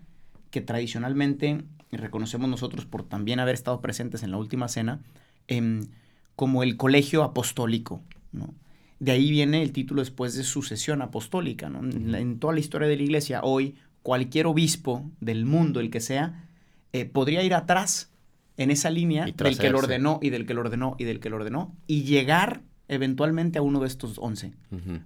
que 0.50 0.61
tradicionalmente 0.61 1.64
reconocemos 1.93 2.49
nosotros 2.49 2.85
por 2.85 3.02
también 3.02 3.40
haber 3.40 3.55
estado 3.55 3.81
presentes 3.81 4.23
en 4.23 4.31
la 4.31 4.38
última 4.38 4.69
cena, 4.69 5.00
em, 5.49 5.87
como 6.35 6.62
el 6.62 6.76
colegio 6.76 7.23
apostólico. 7.23 8.02
¿no? 8.33 8.55
De 8.99 9.12
ahí 9.12 9.31
viene 9.31 9.62
el 9.62 9.73
título 9.73 10.02
después 10.02 10.35
de 10.35 10.45
sucesión 10.45 11.02
apostólica. 11.02 11.69
¿no? 11.69 11.81
En, 11.81 12.38
toda 12.38 12.55
la 12.55 12.61
historia 12.61 12.88
de 12.88 12.97
la 12.97 13.02
iglesia, 13.02 13.40
hoy, 13.43 13.76
cualquier 14.02 14.47
obispo 14.47 15.11
del 15.21 15.45
mundo, 15.45 15.81
el 15.81 15.90
que 15.90 16.00
sea, 16.00 16.45
eh, 16.93 17.05
podría 17.05 17.43
ir 17.43 17.55
atrás 17.55 18.11
en 18.57 18.71
esa 18.71 18.90
línea 18.90 19.26
del 19.26 19.59
que 19.59 19.71
lo 19.71 19.78
ordenó 19.78 20.19
y 20.23 20.31
del 20.31 20.47
que 20.47 20.55
lo 20.55 20.62
ordenó 20.62 20.97
y 20.99 21.05
del 21.05 21.21
que 21.21 21.28
lo 21.28 21.37
ordenó 21.37 21.76
y 21.87 22.05
llegar 22.05 22.62
eventualmente 22.88 23.59
a 23.59 23.62
uno 23.62 23.81
de 23.81 23.88
estos 23.88 24.19
once. 24.19 24.52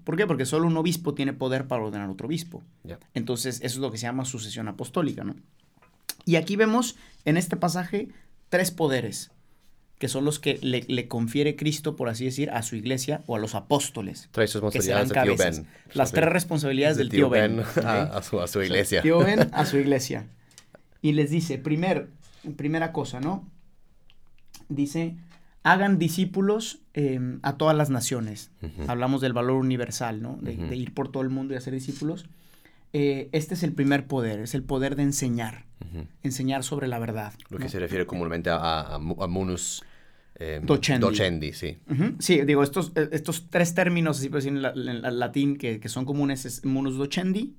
¿Por 0.05 0.17
qué? 0.17 0.27
Porque 0.27 0.47
solo 0.47 0.67
un 0.67 0.77
obispo 0.77 1.15
tiene 1.15 1.33
poder 1.33 1.67
para 1.67 1.83
ordenar 1.83 2.11
otro 2.11 2.27
obispo. 2.27 2.63
Entonces, 3.15 3.57
eso 3.57 3.77
es 3.77 3.77
lo 3.77 3.91
que 3.91 3.99
se 3.99 4.03
llama 4.03 4.25
sucesión 4.25 4.69
apostólica, 4.69 5.25
¿no? 5.25 5.35
Y 6.25 6.37
aquí 6.37 6.57
vemos 6.57 6.97
en 7.25 7.37
este 7.37 7.57
pasaje 7.57 8.09
tres 8.51 8.71
poderes, 8.71 9.31
que 9.99 10.09
son 10.09 10.25
los 10.25 10.39
que 10.39 10.59
le, 10.63 11.09
confiere 11.09 11.57
Cristo, 11.57 11.97
por 11.97 12.09
así 12.09 12.25
decir, 12.25 12.51
a 12.51 12.63
su 12.63 12.77
iglesia 12.77 13.23
o 13.27 13.37
a 13.37 13.39
los 13.39 13.55
apóstoles. 13.55 14.29
Tres 14.33 14.55
responsabilidades 14.55 15.09
del 15.09 15.23
tío 15.23 15.37
Ben. 15.37 15.67
Las 15.95 16.13
tres 16.13 16.29
responsabilidades 16.29 16.97
del 16.99 17.09
tío, 17.09 17.31
Ben. 17.31 17.61
a, 17.85 18.23
su, 18.23 18.63
iglesia. 18.63 19.03
tío 19.03 19.19
Ben 19.19 19.51
a 19.53 19.65
su 19.65 19.77
iglesia. 19.79 20.27
Y 21.03 21.13
les 21.13 21.31
dice, 21.31 21.59
primer, 21.59 22.09
primera 22.57 22.93
cosa, 22.93 23.21
¿no? 23.21 23.49
Dice, 24.69 25.17
hagan 25.62 25.99
discípulos 25.99 26.81
em, 26.95 27.38
a 27.43 27.57
todas 27.57 27.76
las 27.76 27.90
naciones. 27.90 28.50
Hablamos 28.88 29.21
del 29.21 29.33
valor 29.33 29.57
universal, 29.57 30.23
¿no? 30.23 30.38
De, 30.40 30.57
de, 30.57 30.76
ir 30.76 30.95
por 30.95 31.11
todo 31.11 31.23
el 31.23 31.31
mundo 31.31 31.55
y 31.55 31.57
hacer 31.57 31.75
discípulos. 31.75 32.26
Eh, 32.93 33.29
este 33.33 33.55
es 33.55 33.62
el 33.62 33.73
primer 33.73 34.07
poder, 34.07 34.40
es 34.40 34.55
el 34.55 34.64
poder 34.64 34.97
de 34.97 35.05
enseñar, 35.05 35.64
enseñar 36.23 36.64
sobre 36.64 36.88
la 36.88 36.99
verdad. 36.99 37.35
Lo 37.49 37.59
que 37.59 37.69
se 37.69 37.79
refiere 37.79 38.07
comúnmente 38.07 38.50
a, 38.50 38.97
a, 38.97 38.99
munus 38.99 39.85
eh, 40.35 40.61
docendi. 40.62 41.52
sí. 41.52 41.79
Sí, 42.19 42.40
digo, 42.43 42.62
estos, 42.62 42.93
eh, 42.97 43.11
estos 43.12 43.49
tres 43.49 43.75
términos, 43.75 44.19
así 44.19 44.29
por 44.29 44.43
decir 44.43 44.52
en, 44.52 45.19
latín, 45.21 45.57
que, 45.57 45.79
que, 45.79 45.88
son 45.88 46.05
comunes, 46.05 46.47
es 46.47 46.64
munus 46.64 46.97
docendi, 46.97 47.55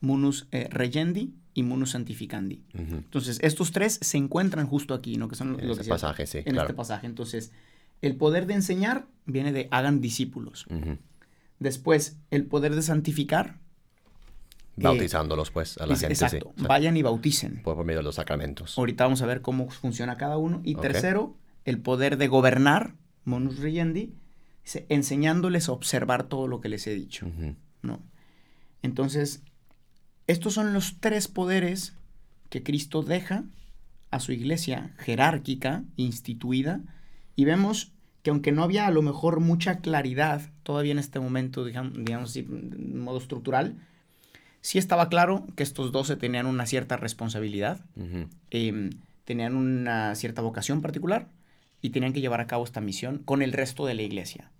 munus 0.00 0.46
eh, 0.52 0.68
regendi 0.70 1.34
y 1.56 1.62
munus 1.62 1.92
santificandi. 1.92 2.62
Entonces, 2.74 3.38
estos 3.40 3.72
tres 3.72 3.98
se 4.02 4.18
encuentran 4.18 4.66
justo 4.66 4.92
aquí, 4.92 5.16
¿no? 5.16 5.26
Que 5.26 5.36
son 5.36 5.58
en 5.58 5.66
los 5.66 5.78
este 5.78 5.88
pasaje, 5.88 6.26
sí. 6.26 6.42
En 6.44 6.58
este 6.58 6.74
pasaje. 6.74 7.06
Entonces, 7.06 7.50
El 8.02 8.16
poder 8.16 8.46
de 8.46 8.52
enseñar 8.52 9.06
viene 9.24 9.52
de 9.52 9.66
hagan 9.70 10.02
discípulos. 10.02 10.66
Después, 11.58 12.18
el 12.30 12.44
poder 12.44 12.74
de 12.74 12.82
santificar. 12.82 13.58
Eh, 14.76 14.82
Bautizándolos, 14.82 15.50
pues, 15.50 15.78
a 15.78 15.86
la 15.86 15.96
gente. 15.96 16.12
Exacto. 16.12 16.52
Vayan 16.58 16.94
y 16.98 17.02
bauticen. 17.02 17.62
Por, 17.62 17.82
medio 17.86 18.00
de 18.00 18.04
los 18.04 18.16
sacramentos. 18.16 18.76
Ahorita 18.76 19.04
vamos 19.04 19.22
a 19.22 19.26
ver 19.26 19.40
cómo 19.40 19.70
funciona 19.70 20.18
cada 20.18 20.36
uno. 20.36 20.60
Y 20.62 20.74
tercero, 20.74 21.38
el 21.64 21.80
poder 21.80 22.18
de 22.18 22.28
gobernar, 22.28 22.96
monus 23.24 23.60
reyendi, 23.60 24.12
enseñándoles 24.90 25.70
a 25.70 25.72
observar 25.72 26.24
todo 26.24 26.48
lo 26.48 26.60
que 26.60 26.68
les 26.68 26.86
he 26.86 26.94
dicho. 26.94 27.26
¿no? 27.80 28.02
Entonces, 28.82 29.42
estos 30.26 30.54
son 30.54 30.72
los 30.72 30.96
tres 31.00 31.28
poderes 31.28 31.94
que 32.50 32.62
Cristo 32.62 33.02
deja 33.02 33.44
a 34.10 34.20
su 34.20 34.32
iglesia 34.32 34.94
jerárquica, 34.98 35.84
instituida, 35.96 36.80
y 37.34 37.44
vemos 37.44 37.92
que 38.22 38.30
aunque 38.30 38.50
no 38.50 38.64
había 38.64 38.86
a 38.86 38.90
lo 38.90 39.02
mejor 39.02 39.40
mucha 39.40 39.78
claridad 39.78 40.50
todavía 40.62 40.92
en 40.92 40.98
este 40.98 41.20
momento, 41.20 41.64
digamos, 41.64 41.94
digamos 41.94 42.34
de 42.34 42.42
modo 42.42 43.18
estructural, 43.18 43.76
sí 44.62 44.78
estaba 44.78 45.08
claro 45.08 45.46
que 45.54 45.62
estos 45.62 45.92
doce 45.92 46.16
tenían 46.16 46.46
una 46.46 46.66
cierta 46.66 46.96
responsabilidad, 46.96 47.84
em, 48.50 48.90
tenían 49.24 49.54
una 49.54 50.14
cierta 50.16 50.42
vocación 50.42 50.82
particular 50.82 51.28
y 51.82 51.90
tenían 51.90 52.12
que 52.12 52.20
llevar 52.20 52.40
a 52.40 52.48
cabo 52.48 52.64
esta 52.64 52.80
misión 52.80 53.18
con 53.18 53.42
el 53.42 53.52
resto 53.52 53.86
de 53.86 53.94
la 53.94 54.02
iglesia. 54.02 54.50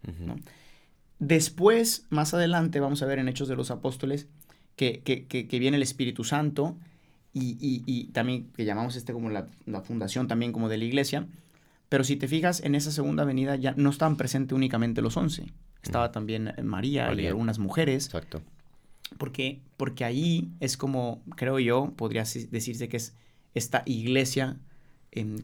Después, 1.19 2.07
más 2.11 2.35
adelante, 2.35 2.79
vamos 2.79 3.03
a 3.03 3.07
ver 3.07 3.19
en 3.19 3.29
Hechos 3.29 3.49
de 3.49 3.57
los 3.57 3.73
Apóstoles 3.73 4.29
que, 4.77 5.01
que, 5.03 5.59
viene 5.59 5.77
el 5.77 5.83
Espíritu 5.83 6.23
Santo 6.25 6.77
y, 7.33 7.57
y, 7.61 8.05
también 8.13 8.49
que 8.57 8.65
llamamos 8.65 8.97
este 8.97 9.13
como 9.13 9.31
la, 9.31 9.47
la 9.67 9.81
fundación 9.83 10.29
también 10.29 10.53
como 10.53 10.69
de 10.69 10.79
la 10.79 10.85
iglesia, 10.85 11.27
pero 11.89 12.05
si 12.05 12.17
te 12.17 12.29
fijas, 12.29 12.61
en 12.63 12.75
esa 12.75 12.91
segunda 12.91 13.25
venida 13.25 13.57
ya 13.57 13.73
no 13.77 13.91
estaban 13.91 14.17
presentes 14.17 14.55
únicamente 14.55 15.03
los 15.03 15.17
once. 15.17 15.47
Estaba 15.83 16.11
también 16.11 16.49
eh, 16.49 16.63
María, 16.63 17.13
y 17.15 17.27
algunas 17.27 17.59
mujeres. 17.59 18.07
Exacto. 18.07 18.43
Porque, 19.19 19.61
porque 19.77 20.05
ahí 20.05 20.51
es 20.59 20.77
como, 20.77 21.23
creo 21.37 21.61
yo, 21.61 21.93
podría 21.97 22.25
decirse 22.25 22.89
que 22.89 22.97
es 22.97 23.15
esta 23.55 23.83
iglesia 23.87 24.59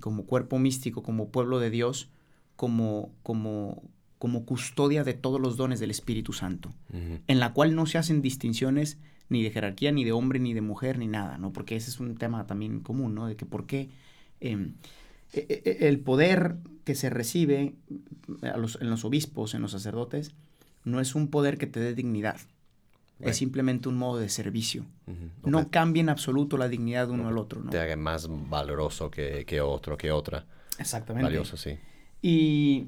como 0.01 0.27
cuerpo 0.27 0.59
místico, 0.59 1.03
como 1.03 1.29
pueblo 1.29 1.59
de 1.59 1.71
Dios, 1.71 2.11
como, 2.57 3.11
como, 3.23 3.83
como 4.23 4.47
custodia 4.47 5.03
de 5.03 5.15
todos 5.15 5.41
los 5.41 5.57
dones 5.57 5.81
del 5.81 5.91
Espíritu 5.91 6.33
Santo, 6.33 6.73
en 6.93 7.41
la 7.41 7.53
cual 7.53 7.75
no 7.75 7.87
se 7.87 7.99
hacen 7.99 8.23
distinciones 8.23 8.99
ni 9.29 9.43
de 9.43 9.51
jerarquía, 9.51 9.91
ni 9.91 10.05
de 10.05 10.13
hombre, 10.13 10.39
ni 10.39 10.55
de 10.55 10.61
mujer, 10.61 10.97
ni 10.97 11.09
nada, 11.09 11.39
¿no? 11.39 11.53
Porque 11.53 11.75
ese 11.75 11.91
es 11.91 11.99
un 11.99 12.15
tema 12.15 12.47
también 12.47 12.79
común, 12.79 13.17
¿no? 13.17 13.27
De 13.27 13.35
que 13.35 13.47
por 13.47 13.67
qué... 13.67 13.91
Em, 14.39 14.75
e, 15.33 15.41
e, 15.49 15.63
e, 15.65 15.89
el 15.89 15.99
poder 15.99 16.59
que 16.85 16.95
se 16.95 17.11
recibe 17.11 17.75
en 18.43 18.91
los 18.91 19.05
obispos, 19.05 19.55
en 19.55 19.63
los 19.63 19.73
sacerdotes, 19.73 20.37
no 20.85 21.01
es 21.01 21.17
un 21.17 21.27
poder 21.27 21.59
que 21.59 21.67
te 21.67 21.81
dé 21.81 21.93
dignidad. 21.93 22.37
Es 23.19 23.39
simplemente 23.39 23.89
un 23.89 23.97
modo 23.97 24.21
de 24.21 24.29
servicio. 24.29 24.87
No 25.45 25.69
cambia 25.69 26.01
en 26.01 26.11
absoluto 26.11 26.57
la 26.59 26.69
dignidad 26.69 27.09
de 27.09 27.15
uno 27.15 27.27
al 27.27 27.39
otro. 27.39 27.61
¿no? 27.61 27.71
Te 27.71 27.81
haga 27.81 27.97
más 27.97 28.29
valoroso 28.31 29.11
que, 29.11 29.61
otro, 29.61 29.97
que 29.97 30.13
otra. 30.13 30.47
Exactamente. 30.79 31.25
Valioso, 31.25 31.57
sí. 31.57 31.77
Y, 32.23 32.87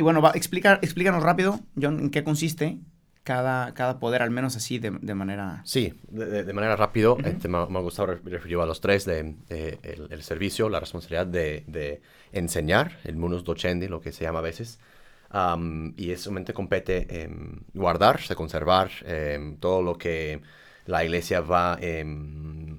bueno, 0.00 0.22
va, 0.22 0.32
explica, 0.34 0.78
explícanos 0.80 1.22
rápido, 1.22 1.60
John, 1.80 1.98
en 1.98 2.10
qué 2.10 2.24
consiste 2.24 2.78
cada, 3.24 3.74
cada 3.74 3.98
poder, 3.98 4.22
al 4.22 4.30
menos 4.30 4.56
así 4.56 4.78
de, 4.78 4.90
manera... 5.14 5.60
Sí, 5.64 5.94
de, 6.08 6.50
manera 6.52 6.76
rápido. 6.76 7.18
este, 7.24 7.48
me, 7.48 7.66
me, 7.66 7.78
ha 7.78 7.82
gustado 7.82 8.14
referir 8.24 8.58
a 8.58 8.66
los 8.66 8.80
tres, 8.80 9.04
de, 9.04 9.36
el, 9.50 10.22
servicio, 10.22 10.68
la 10.68 10.80
responsabilidad 10.80 11.26
de, 11.26 12.00
enseñar, 12.32 12.98
el 13.04 13.16
munus 13.16 13.44
docendi, 13.44 13.88
lo 13.88 14.00
que 14.00 14.12
se 14.12 14.24
llama 14.24 14.40
a 14.40 14.42
veces, 14.42 14.80
y 15.96 16.10
eso 16.10 16.32
mente 16.32 16.52
compete 16.52 17.30
guardar, 17.74 18.20
conservar 18.34 18.90
todo 19.60 19.82
lo 19.82 19.96
que 19.98 20.40
la 20.86 21.04
iglesia 21.04 21.40
va 21.40 21.78
em, 21.80 22.76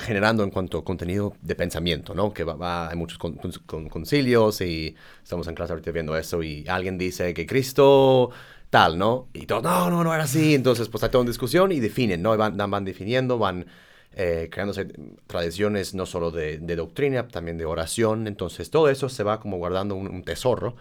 generando 0.00 0.42
en 0.44 0.50
cuanto 0.50 0.78
a 0.78 0.84
contenido 0.84 1.34
de 1.40 1.54
pensamiento, 1.54 2.14
¿no? 2.14 2.32
Que 2.32 2.44
va, 2.44 2.54
va 2.54 2.88
hay 2.88 2.96
muchos 2.96 3.18
concilios 3.18 4.60
y 4.60 4.94
estamos 5.22 5.46
en 5.48 5.54
clase 5.54 5.72
ahorita 5.72 5.90
viendo 5.90 6.16
eso 6.16 6.42
y 6.42 6.64
alguien 6.68 6.98
dice 6.98 7.34
que 7.34 7.46
Cristo 7.46 8.30
tal, 8.70 8.96
¿no? 8.96 9.28
Y 9.34 9.44
todos, 9.46 9.62
no, 9.62 9.90
no, 9.90 10.02
no 10.02 10.14
era 10.14 10.24
así. 10.24 10.54
Entonces, 10.54 10.88
pues 10.88 11.04
hay 11.04 11.10
toda 11.10 11.22
una 11.22 11.30
discusión 11.30 11.72
y 11.72 11.80
definen, 11.80 12.22
¿no? 12.22 12.36
Van, 12.38 12.56
van 12.56 12.84
definiendo, 12.86 13.38
van 13.38 13.66
eh, 14.14 14.48
creándose 14.50 14.86
tradiciones 15.26 15.94
no 15.94 16.06
solo 16.06 16.30
de, 16.30 16.58
doctrina, 16.58 17.28
también 17.28 17.58
de 17.58 17.66
oración. 17.66 18.26
Entonces, 18.26 18.70
todo 18.70 18.88
eso 18.88 19.10
se 19.10 19.22
va 19.24 19.40
como 19.40 19.58
guardando 19.58 19.94
un, 19.94 20.22
tesoro 20.22 20.76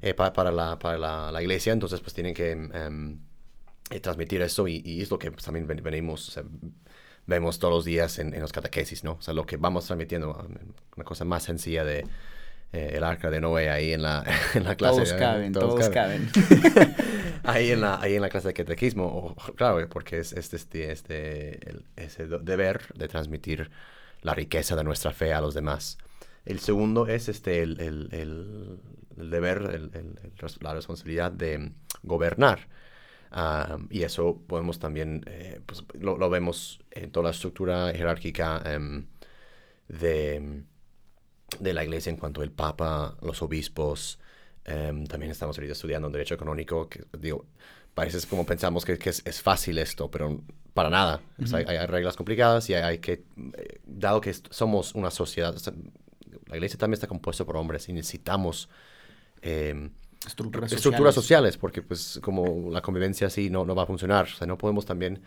eh, 0.00 0.14
para, 0.14 0.50
la, 0.50 0.78
para 0.78 1.30
la, 1.30 1.42
iglesia. 1.42 1.74
Entonces, 1.74 2.00
pues 2.00 2.14
tienen 2.14 2.32
que 2.32 2.52
em, 2.52 3.18
eh, 3.90 4.00
transmitir 4.00 4.42
eso 4.42 4.66
y, 4.68 5.00
es 5.02 5.10
lo 5.10 5.18
que 5.18 5.30
pues, 5.30 5.44
también 5.44 5.66
venimos, 5.66 6.40
vemos 7.26 7.58
todos 7.58 7.74
los 7.74 7.84
días 7.84 8.18
en, 8.18 8.34
en 8.34 8.40
los 8.40 8.52
catequesis, 8.52 9.04
¿no? 9.04 9.12
O 9.12 9.22
sea, 9.22 9.34
lo 9.34 9.46
que 9.46 9.56
vamos 9.56 9.86
transmitiendo, 9.86 10.46
una 10.96 11.04
cosa 11.04 11.24
más 11.24 11.42
sencilla 11.42 11.84
de 11.84 12.04
eh, 12.74 12.96
el 12.96 13.04
arca 13.04 13.30
de 13.30 13.40
Noé 13.40 13.70
ahí 13.70 13.92
en 13.92 14.02
la, 14.02 14.24
en 14.54 14.64
la 14.64 14.74
clase. 14.74 14.96
Todos 14.96 15.12
caben, 15.12 15.52
todos, 15.52 15.88
caben. 15.90 16.28
ahí, 17.44 17.70
en 17.70 17.80
la, 17.80 18.00
ahí 18.00 18.16
en 18.16 18.22
la 18.22 18.28
clase 18.28 18.48
de 18.48 18.54
catequismo, 18.54 19.36
claro, 19.54 19.88
porque 19.88 20.18
es, 20.18 20.32
este, 20.32 20.90
este, 20.90 21.60
ese 21.94 22.26
deber 22.26 22.92
de 22.94 23.06
transmitir 23.06 23.70
la 24.22 24.34
riqueza 24.34 24.74
de 24.74 24.82
nuestra 24.82 25.12
fe 25.12 25.32
a 25.32 25.40
los 25.40 25.54
demás. 25.54 25.98
El 26.44 26.58
segundo 26.58 27.06
es 27.06 27.28
este, 27.28 27.62
el, 27.62 27.80
el, 27.80 28.08
el, 28.10 29.30
deber, 29.30 29.80
la 30.60 30.74
responsabilidad 30.74 31.30
de 31.30 31.70
gobernar. 32.02 32.66
Ah, 33.36 33.78
y 33.90 34.04
eso 34.04 34.40
podemos 34.46 34.78
también, 34.78 35.24
eh, 35.26 35.60
pues, 35.66 35.82
lo, 35.98 36.16
lo, 36.16 36.30
vemos 36.30 36.80
en 36.92 37.10
toda 37.10 37.24
la 37.24 37.30
estructura 37.30 37.92
jerárquica 37.92 38.62
em, 38.64 39.06
de 39.88 40.64
de 41.60 41.72
la 41.72 41.84
iglesia 41.84 42.10
en 42.10 42.16
cuanto 42.16 42.42
al 42.42 42.50
Papa, 42.50 43.16
los 43.22 43.42
obispos. 43.42 44.18
Em, 44.64 45.06
también 45.06 45.30
estamos 45.30 45.56
ahorita 45.58 45.72
estudiando 45.72 46.08
Derecho 46.10 46.36
Canónico, 46.36 46.88
que 46.88 47.04
digo, 47.18 47.46
parece 47.94 48.26
como 48.26 48.46
pensamos 48.46 48.84
que, 48.84 48.98
es, 49.04 49.42
fácil 49.42 49.78
esto, 49.78 50.10
pero 50.10 50.40
para 50.72 50.90
nada. 50.90 51.20
hay, 51.52 51.86
reglas 51.86 52.16
complicadas 52.16 52.68
y 52.70 52.74
hay, 52.74 52.98
que, 52.98 53.24
eh, 53.56 53.80
dado 53.86 54.20
que 54.20 54.34
somos 54.50 54.94
una 54.94 55.10
sociedad, 55.10 55.54
la 56.46 56.56
iglesia 56.56 56.78
también 56.78 56.94
está 56.94 57.06
compuesta 57.06 57.44
por 57.44 57.56
hombres 57.56 57.88
y 57.88 57.92
necesitamos 57.92 58.68
em, 59.42 59.90
estructuras, 60.26 60.72
estructuras 60.72 61.14
sociales. 61.14 61.56
porque 61.56 61.82
pues 61.82 62.20
como 62.22 62.70
la 62.70 62.80
convivencia 62.80 63.26
así 63.26 63.50
no, 63.50 63.64
no 63.64 63.74
va 63.74 63.84
a 63.84 63.86
funcionar. 63.86 64.24
O 64.26 64.36
sea, 64.36 64.46
no 64.46 64.58
podemos 64.58 64.84
también 64.84 65.22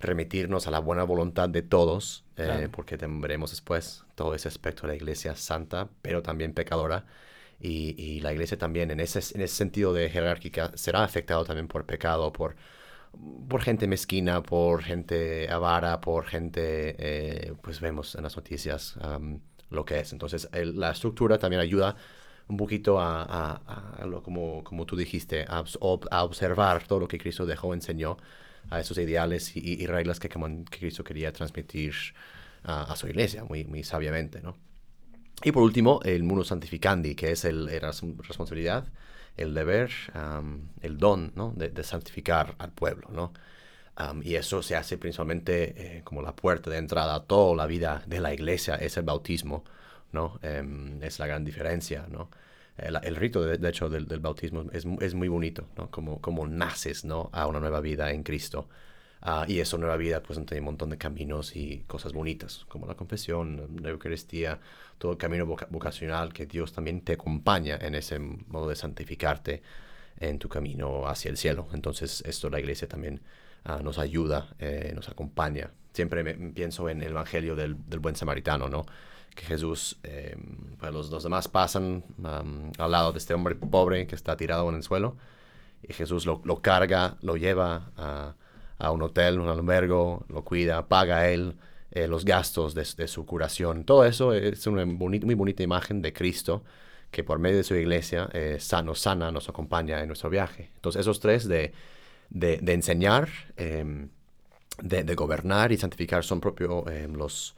remitirnos 0.00 0.66
a 0.66 0.70
la 0.70 0.78
buena 0.78 1.04
voluntad 1.04 1.48
de 1.48 1.62
todos, 1.62 2.24
eh, 2.36 2.68
porque 2.70 2.96
veremos 2.96 3.50
después 3.50 4.04
todo 4.14 4.34
ese 4.34 4.48
aspecto 4.48 4.82
de 4.82 4.88
la 4.88 4.96
iglesia 4.96 5.34
santa, 5.36 5.88
pero 6.02 6.22
también 6.22 6.52
pecadora. 6.52 7.06
Y, 7.58 8.20
la 8.20 8.32
iglesia 8.32 8.58
también, 8.58 8.90
en 8.90 9.00
ese, 9.00 9.18
en 9.34 9.40
ese 9.40 9.54
sentido 9.54 9.94
de 9.94 10.10
jerárquica, 10.10 10.72
será 10.74 11.02
afectado 11.02 11.44
también 11.44 11.68
por 11.68 11.86
pecado, 11.86 12.30
por, 12.30 12.54
por 13.48 13.62
gente 13.62 13.86
mezquina, 13.86 14.42
por 14.42 14.82
gente 14.82 15.48
avara, 15.50 16.02
por 16.02 16.26
gente, 16.26 16.96
eh, 16.98 17.54
pues 17.62 17.80
vemos 17.80 18.14
en 18.14 18.24
las 18.24 18.36
noticias 18.36 18.98
lo 19.70 19.84
que 19.86 20.00
es. 20.00 20.12
Entonces, 20.12 20.48
la 20.52 20.90
estructura 20.90 21.38
también 21.38 21.60
ayuda 21.60 21.96
un 22.48 22.56
poquito 22.56 23.00
a, 23.00 23.22
a, 23.98 24.06
lo, 24.06 24.22
como, 24.22 24.62
como 24.62 24.86
tú 24.86 24.96
dijiste, 24.96 25.44
a, 25.48 25.64
a, 26.10 26.24
observar 26.24 26.86
todo 26.86 27.00
lo 27.00 27.08
que 27.08 27.18
Cristo 27.18 27.44
dejó, 27.44 27.74
enseñó 27.74 28.16
a 28.70 28.80
esos 28.80 28.98
ideales 28.98 29.56
y, 29.56 29.86
reglas 29.86 30.20
que, 30.20 30.28
que, 30.28 30.64
Cristo 30.78 31.04
quería 31.04 31.32
transmitir 31.32 31.94
a, 32.64 32.94
su 32.96 33.08
iglesia 33.08 33.44
muy, 33.44 33.64
muy 33.64 33.82
sabiamente, 33.84 34.40
¿no? 34.40 34.56
Y 35.42 35.52
por 35.52 35.62
último, 35.62 36.00
el 36.02 36.22
mundo 36.22 36.44
santificandi, 36.44 37.14
que 37.14 37.32
es 37.32 37.44
el, 37.44 37.66
la 37.66 37.92
responsabilidad, 38.22 38.86
el 39.36 39.52
deber, 39.52 39.90
el 40.80 40.98
don, 40.98 41.32
¿no? 41.34 41.52
De, 41.54 41.82
santificar 41.84 42.54
al 42.58 42.72
pueblo, 42.72 43.08
¿no? 43.10 43.32
y 44.22 44.34
eso 44.34 44.62
se 44.62 44.76
hace 44.76 44.98
principalmente 44.98 45.96
eh, 45.96 46.02
como 46.04 46.20
la 46.20 46.36
puerta 46.36 46.68
de 46.68 46.76
entrada 46.76 47.14
a 47.14 47.24
toda 47.24 47.56
la 47.56 47.66
vida 47.66 48.02
de 48.06 48.20
la 48.20 48.34
iglesia, 48.34 48.74
es 48.74 48.98
el 48.98 49.04
bautismo, 49.04 49.64
¿no? 50.12 50.38
Em, 50.42 51.02
es 51.02 51.18
la 51.18 51.26
gran 51.26 51.44
diferencia, 51.44 52.06
¿no? 52.10 52.30
el, 52.78 53.16
rito, 53.16 53.42
de, 53.42 53.68
hecho, 53.68 53.88
del, 53.88 54.20
bautismo 54.20 54.66
es, 54.72 55.14
muy 55.14 55.28
bonito, 55.28 55.66
¿no? 55.76 55.90
Como, 55.90 56.46
naces. 56.46 57.06
A 57.32 57.46
una 57.46 57.60
nueva 57.60 57.80
vida 57.80 58.10
en 58.10 58.22
Cristo. 58.22 58.68
Ah, 59.22 59.44
y 59.48 59.60
esa 59.60 59.78
nueva 59.78 59.96
vida, 59.96 60.22
pues, 60.22 60.38
tiene 60.44 60.60
un 60.60 60.66
montón 60.66 60.90
de 60.90 60.98
caminos 60.98 61.56
y 61.56 61.84
cosas 61.86 62.12
bonitas, 62.12 62.66
como 62.68 62.86
la 62.86 62.94
confesión, 62.94 63.78
la 63.82 63.88
Eucaristía, 63.90 64.60
todo 64.98 65.12
el 65.12 65.18
camino 65.18 65.46
vocacional 65.46 66.32
que 66.32 66.46
Dios 66.46 66.72
también 66.72 67.00
te 67.00 67.14
acompaña 67.14 67.76
en 67.80 67.94
ese 67.94 68.18
modo 68.18 68.68
de 68.68 68.76
santificarte 68.76 69.62
en 70.18 70.38
tu 70.38 70.48
camino 70.48 71.06
hacia 71.08 71.30
el 71.30 71.36
cielo. 71.36 71.68
Entonces, 71.72 72.22
esto 72.26 72.50
la 72.50 72.60
iglesia 72.60 72.88
también 72.88 73.20
ah, 73.64 73.80
nos 73.82 73.98
ayuda, 73.98 74.54
eh, 74.58 74.92
nos 74.94 75.08
acompaña. 75.08 75.70
Siempre 75.92 76.22
pienso 76.52 76.88
en 76.88 77.02
el 77.02 77.10
Evangelio 77.10 77.56
del, 77.56 77.74
buen 77.74 78.16
samaritano, 78.16 78.68
¿no? 78.68 78.84
Que 79.36 79.44
Jesús, 79.44 79.98
eh, 80.02 80.36
pues 80.80 80.92
los, 80.92 81.22
demás 81.22 81.46
pasan 81.46 82.02
al 82.78 82.90
lado 82.90 83.12
de 83.12 83.18
este 83.18 83.34
hombre 83.34 83.54
pobre 83.54 84.08
que 84.08 84.16
está 84.16 84.36
tirado 84.36 84.68
en 84.68 84.76
el 84.76 84.82
suelo 84.82 85.16
y 85.82 85.92
Jesús 85.92 86.26
lo, 86.26 86.40
lo 86.44 86.60
carga, 86.60 87.16
lo 87.22 87.36
lleva 87.36 87.92
a, 87.96 88.34
a, 88.78 88.90
un 88.90 89.02
hotel, 89.02 89.38
un 89.38 89.48
albergo, 89.48 90.24
lo 90.28 90.42
cuida, 90.42 90.88
paga 90.88 91.28
él 91.28 91.56
eh, 91.92 92.08
los 92.08 92.24
gastos 92.24 92.74
de, 92.74 92.84
su 92.84 93.24
curación. 93.26 93.84
Todo 93.84 94.04
eso 94.04 94.32
es 94.32 94.66
una 94.66 94.84
muy 94.84 95.34
bonita 95.34 95.62
imagen 95.62 96.02
de 96.02 96.12
Cristo 96.12 96.64
que 97.10 97.22
por 97.22 97.38
medio 97.38 97.58
de 97.58 97.64
su 97.64 97.76
iglesia 97.76 98.28
eh, 98.32 98.56
sano, 98.58 98.94
sana, 98.94 99.30
nos 99.30 99.48
acompaña 99.48 100.00
en 100.00 100.08
nuestro 100.08 100.28
viaje. 100.28 100.70
Entonces 100.74 101.00
esos 101.00 101.20
tres 101.20 101.46
de, 101.46 101.72
de, 102.30 102.72
enseñar, 102.72 103.28
eh, 103.56 104.08
de, 104.82 105.14
gobernar 105.14 105.72
y 105.72 105.76
santificar 105.76 106.24
son 106.24 106.40
propios 106.40 106.84
eh, 106.90 107.08
los 107.10 107.54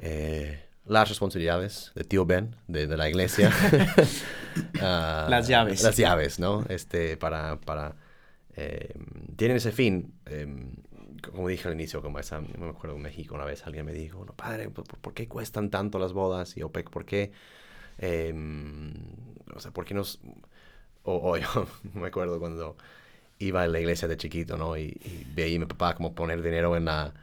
eh, 0.00 0.64
las 0.84 1.08
responsabilidades 1.08 1.92
de 1.94 2.04
tío 2.04 2.26
Ben, 2.26 2.56
de, 2.68 2.86
de 2.86 2.96
la 2.96 3.08
iglesia. 3.08 3.50
uh, 4.80 4.80
las 5.28 5.48
llaves. 5.48 5.82
Las 5.82 5.96
llaves, 5.96 6.38
¿no? 6.38 6.64
Este, 6.68 7.16
para, 7.16 7.60
para 7.60 7.96
eh, 8.56 8.94
tienen 9.36 9.56
ese 9.58 9.72
fin. 9.72 10.14
Eh, 10.26 10.46
como 11.32 11.48
dije 11.48 11.68
al 11.68 11.74
inicio, 11.74 12.02
como 12.02 12.18
esa, 12.18 12.40
no 12.40 12.66
me 12.66 12.70
acuerdo 12.70 12.96
en 12.96 13.02
México 13.02 13.34
una 13.36 13.44
vez 13.44 13.64
alguien 13.66 13.86
me 13.86 13.92
dijo, 13.92 14.24
no, 14.24 14.34
padre, 14.34 14.68
¿por, 14.70 14.84
¿por 14.84 15.14
qué 15.14 15.28
cuestan 15.28 15.70
tanto 15.70 15.98
las 15.98 16.12
bodas? 16.12 16.56
Y 16.56 16.62
OPEC, 16.62 16.90
¿por 16.90 17.04
qué? 17.04 17.32
Eh, 17.98 18.34
o 19.54 19.60
sea, 19.60 19.70
¿por 19.72 19.84
qué 19.84 19.94
nos...? 19.94 20.20
O, 21.04 21.32
o 21.32 21.36
yo 21.36 21.66
me 21.94 22.08
acuerdo 22.08 22.38
cuando 22.40 22.76
iba 23.38 23.62
a 23.62 23.68
la 23.68 23.80
iglesia 23.80 24.08
de 24.08 24.16
chiquito, 24.16 24.56
¿no? 24.56 24.76
Y, 24.76 24.82
y 25.04 25.26
veía 25.34 25.56
a 25.56 25.60
mi 25.60 25.66
papá 25.66 25.94
como 25.94 26.14
poner 26.14 26.42
dinero 26.42 26.76
en 26.76 26.86
la 26.86 27.14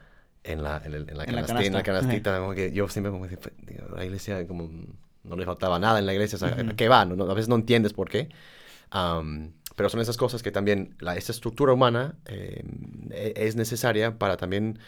en 0.51 0.63
la, 0.63 0.81
en, 0.85 0.93
el, 0.93 1.09
en 1.09 1.17
la, 1.17 1.23
En 1.25 1.35
la 1.35 1.41
canastita, 1.45 1.67
en 1.67 1.73
la 1.73 1.83
canastita, 1.83 2.39
como 2.39 2.53
que 2.53 2.71
yo 2.71 2.87
siempre 2.89 3.11
como 3.11 3.27
que, 3.27 3.37
digo, 3.65 3.87
la 3.95 4.03
iglesia 4.05 4.45
como 4.47 4.69
no 5.23 5.35
le 5.35 5.45
faltaba 5.45 5.79
nada 5.79 5.99
en 5.99 6.05
la 6.05 6.13
iglesia, 6.13 6.37
o 6.37 6.39
sea, 6.39 6.49
¿a 6.69 6.75
qué 6.75 6.87
va? 6.87 7.05
No, 7.05 7.15
no, 7.15 7.25
a 7.29 7.33
veces 7.33 7.49
no 7.49 7.55
entiendes 7.55 7.93
por 7.93 8.09
qué. 8.09 8.29
Um, 8.93 9.51
pero 9.75 9.89
son 9.89 10.01
esas 10.01 10.17
cosas 10.17 10.41
que 10.43 10.51
también, 10.51 10.95
la, 10.99 11.15
esta 11.15 11.31
estructura 11.31 11.73
humana 11.73 12.15
eh, 12.25 12.63
e- 13.11 13.33
es 13.35 13.55
necesaria 13.55 14.17
para 14.17 14.35
también 14.37 14.79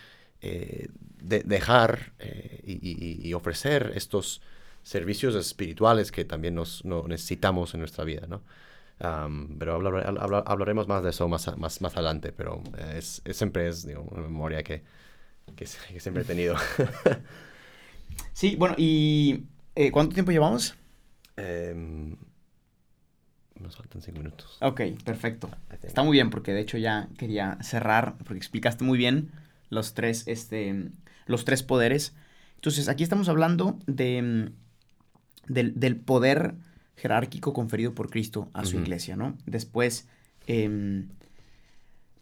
eh, 0.41 0.87
de- 1.21 1.43
dejar 1.43 2.13
eh, 2.19 2.61
y, 2.65 2.73
y- 2.73 3.27
y 3.27 3.33
ofrecer 3.33 3.91
estos 3.95 4.41
servicios 4.83 5.35
espirituales 5.35 6.11
que 6.11 6.25
también 6.25 6.55
nos 6.55 6.83
no 6.83 7.07
necesitamos 7.07 7.73
en 7.75 7.81
nuestra 7.81 8.03
vida, 8.03 8.25
¿no? 8.27 8.41
Um, 9.03 9.57
pero 9.57 9.75
hablar- 9.75 10.05
hablar- 10.19 10.43
hablaremos 10.45 10.87
más 10.87 11.03
de 11.03 11.09
eso 11.11 11.27
más, 11.27 11.55
más, 11.57 11.81
más 11.81 11.93
adelante, 11.95 12.31
pero 12.31 12.61
es, 12.95 13.21
es 13.25 13.37
siempre 13.37 13.67
es 13.67 13.85
digo, 13.85 14.01
una 14.11 14.21
memoria 14.21 14.61
que, 14.63 14.83
que, 15.55 15.65
que 15.65 15.99
siempre 15.99 16.23
he 16.23 16.25
tenido. 16.25 16.55
Sí, 18.33 18.55
bueno, 18.55 18.75
¿y 18.77 19.43
eh, 19.75 19.91
cuánto 19.91 20.13
tiempo 20.13 20.31
llevamos? 20.31 20.75
Em, 21.37 22.15
nos 23.59 23.75
faltan 23.75 24.01
cinco 24.01 24.19
minutos. 24.19 24.57
Ok, 24.61 24.81
perfecto. 25.03 25.49
Está 25.83 26.03
muy 26.03 26.13
bien 26.13 26.29
porque 26.29 26.53
de 26.53 26.61
hecho 26.61 26.77
ya 26.77 27.09
quería 27.17 27.57
cerrar 27.61 28.17
porque 28.17 28.37
explicaste 28.37 28.83
muy 28.83 28.97
bien 28.97 29.31
los 29.69 29.93
tres, 29.93 30.23
este, 30.27 30.89
los 31.27 31.45
tres 31.45 31.63
poderes. 31.63 32.13
Entonces 32.55 32.89
aquí 32.89 33.03
estamos 33.03 33.29
hablando 33.29 33.77
de, 33.85 34.21
mm, 34.21 35.53
del, 35.53 35.79
del 35.79 35.95
poder 35.97 36.55
jerárquico 36.95 37.53
conferido 37.53 37.93
por 37.93 38.09
Cristo 38.09 38.49
a 38.53 38.65
su 38.65 38.77
iglesia, 38.79 39.15
¿no? 39.15 39.37
Después, 39.45 40.07
em, 40.47 41.09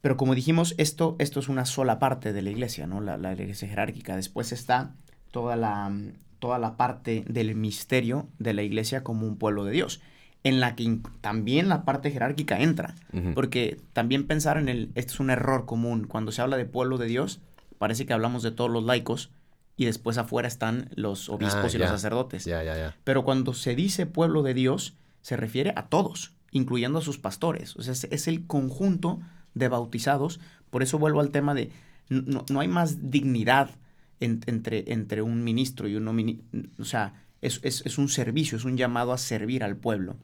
pero 0.02 0.18
como 0.18 0.36
dijimos, 0.36 0.76
esto, 0.78 1.16
esto 1.20 1.40
es 1.40 1.50
una 1.50 1.66
sola 1.66 2.00
parte 2.00 2.34
de 2.34 2.42
la 2.42 2.50
iglesia, 2.50 2.88
¿no? 2.88 3.02
La, 3.02 3.18
la 3.18 3.34
iglesia 3.34 3.68
jerárquica. 3.68 4.16
Después 4.16 4.52
está 4.52 4.94
toda 5.32 5.56
la, 5.56 5.90
mm, 5.90 6.14
toda 6.40 6.58
la 6.58 6.78
parte 6.78 7.24
del 7.28 7.54
misterio 7.56 8.28
de 8.40 8.54
la 8.54 8.64
iglesia 8.64 9.04
como 9.04 9.28
un 9.28 9.38
pueblo 9.38 9.66
de 9.66 9.72
Dios, 9.72 10.02
en 10.44 10.62
la 10.62 10.76
que 10.76 11.00
también 11.20 11.68
la 11.68 11.84
parte 11.84 12.12
jerárquica 12.12 12.62
entra. 12.62 12.96
Porque 13.34 13.82
también 13.94 14.26
pensar 14.26 14.58
en 14.58 14.70
el, 14.70 14.92
este 14.96 15.12
es 15.14 15.20
un 15.20 15.30
error 15.30 15.66
común, 15.66 16.06
cuando 16.08 16.32
se 16.32 16.42
habla 16.42 16.56
de 16.56 16.66
pueblo 16.66 16.98
de 16.98 17.08
Dios, 17.08 17.42
parece 17.78 18.06
que 18.06 18.14
hablamos 18.14 18.42
de 18.42 18.52
todos 18.52 18.72
los 18.72 18.86
laicos 18.86 19.32
y 19.76 19.86
después 19.86 20.18
afuera 20.18 20.48
están 20.48 20.90
los 20.96 21.30
obispos 21.30 21.74
Ah, 21.74 21.76
y 21.76 21.78
los 21.78 21.90
sacerdotes. 21.90 22.46
Ya, 22.46 22.64
ya, 22.64 22.78
ya. 22.78 22.96
Pero 23.04 23.26
cuando 23.26 23.54
se 23.54 23.76
dice 23.76 24.06
pueblo 24.06 24.44
de 24.44 24.54
Dios, 24.54 24.96
se 25.22 25.36
refiere 25.36 25.74
a 25.76 25.88
todos, 25.88 26.34
incluyendo 26.52 27.00
a 27.00 27.02
sus 27.02 27.18
pastores. 27.18 27.76
O 27.76 27.82
sea, 27.82 27.92
es, 27.92 28.06
es 28.06 28.28
el 28.30 28.48
conjunto 28.48 29.20
de 29.54 29.68
bautizados. 29.68 30.40
Por 30.70 30.84
eso 30.84 31.00
vuelvo 31.00 31.20
al 31.22 31.32
tema 31.32 31.54
de, 31.54 31.72
no, 32.10 32.46
no 32.50 32.60
hay 32.60 32.68
más 32.68 33.10
dignidad 33.12 33.72
en- 34.20 34.42
entre, 34.48 34.92
entre 34.94 35.22
un 35.22 35.44
ministro 35.44 35.88
y 35.88 35.96
un 35.96 36.06
no 36.06 36.14
mini- 36.14 36.42
O 36.80 36.86
sea, 36.86 37.14
es, 37.42 37.60
es- 37.64 37.84
es 37.86 37.98
un 37.98 38.10
servicio, 38.10 38.58
es 38.58 38.66
un 38.66 38.78
llamado 38.78 39.14
a 39.14 39.18
servir 39.18 39.64
al 39.64 39.76
pueblo. 39.78 40.16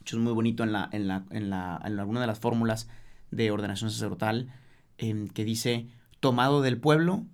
Hecho, 0.00 0.16
es 0.16 0.22
muy 0.22 0.32
bonito 0.32 0.62
en, 0.62 0.72
la, 0.72 0.88
en, 0.92 1.08
la, 1.08 1.24
en, 1.30 1.50
la, 1.50 1.80
en 1.84 1.98
alguna 1.98 2.20
de 2.20 2.26
las 2.28 2.38
fórmulas 2.38 2.88
de 3.30 3.50
ordenación 3.50 3.90
sacerdotal 3.90 4.48
em, 4.98 5.26
que 5.28 5.44
dice, 5.44 5.86
tomado 6.20 6.62
del 6.62 6.78
pueblo 6.78 7.24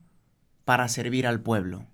para 0.65 0.89
servir 0.89 1.27
al 1.27 1.41
pueblo. 1.41 1.85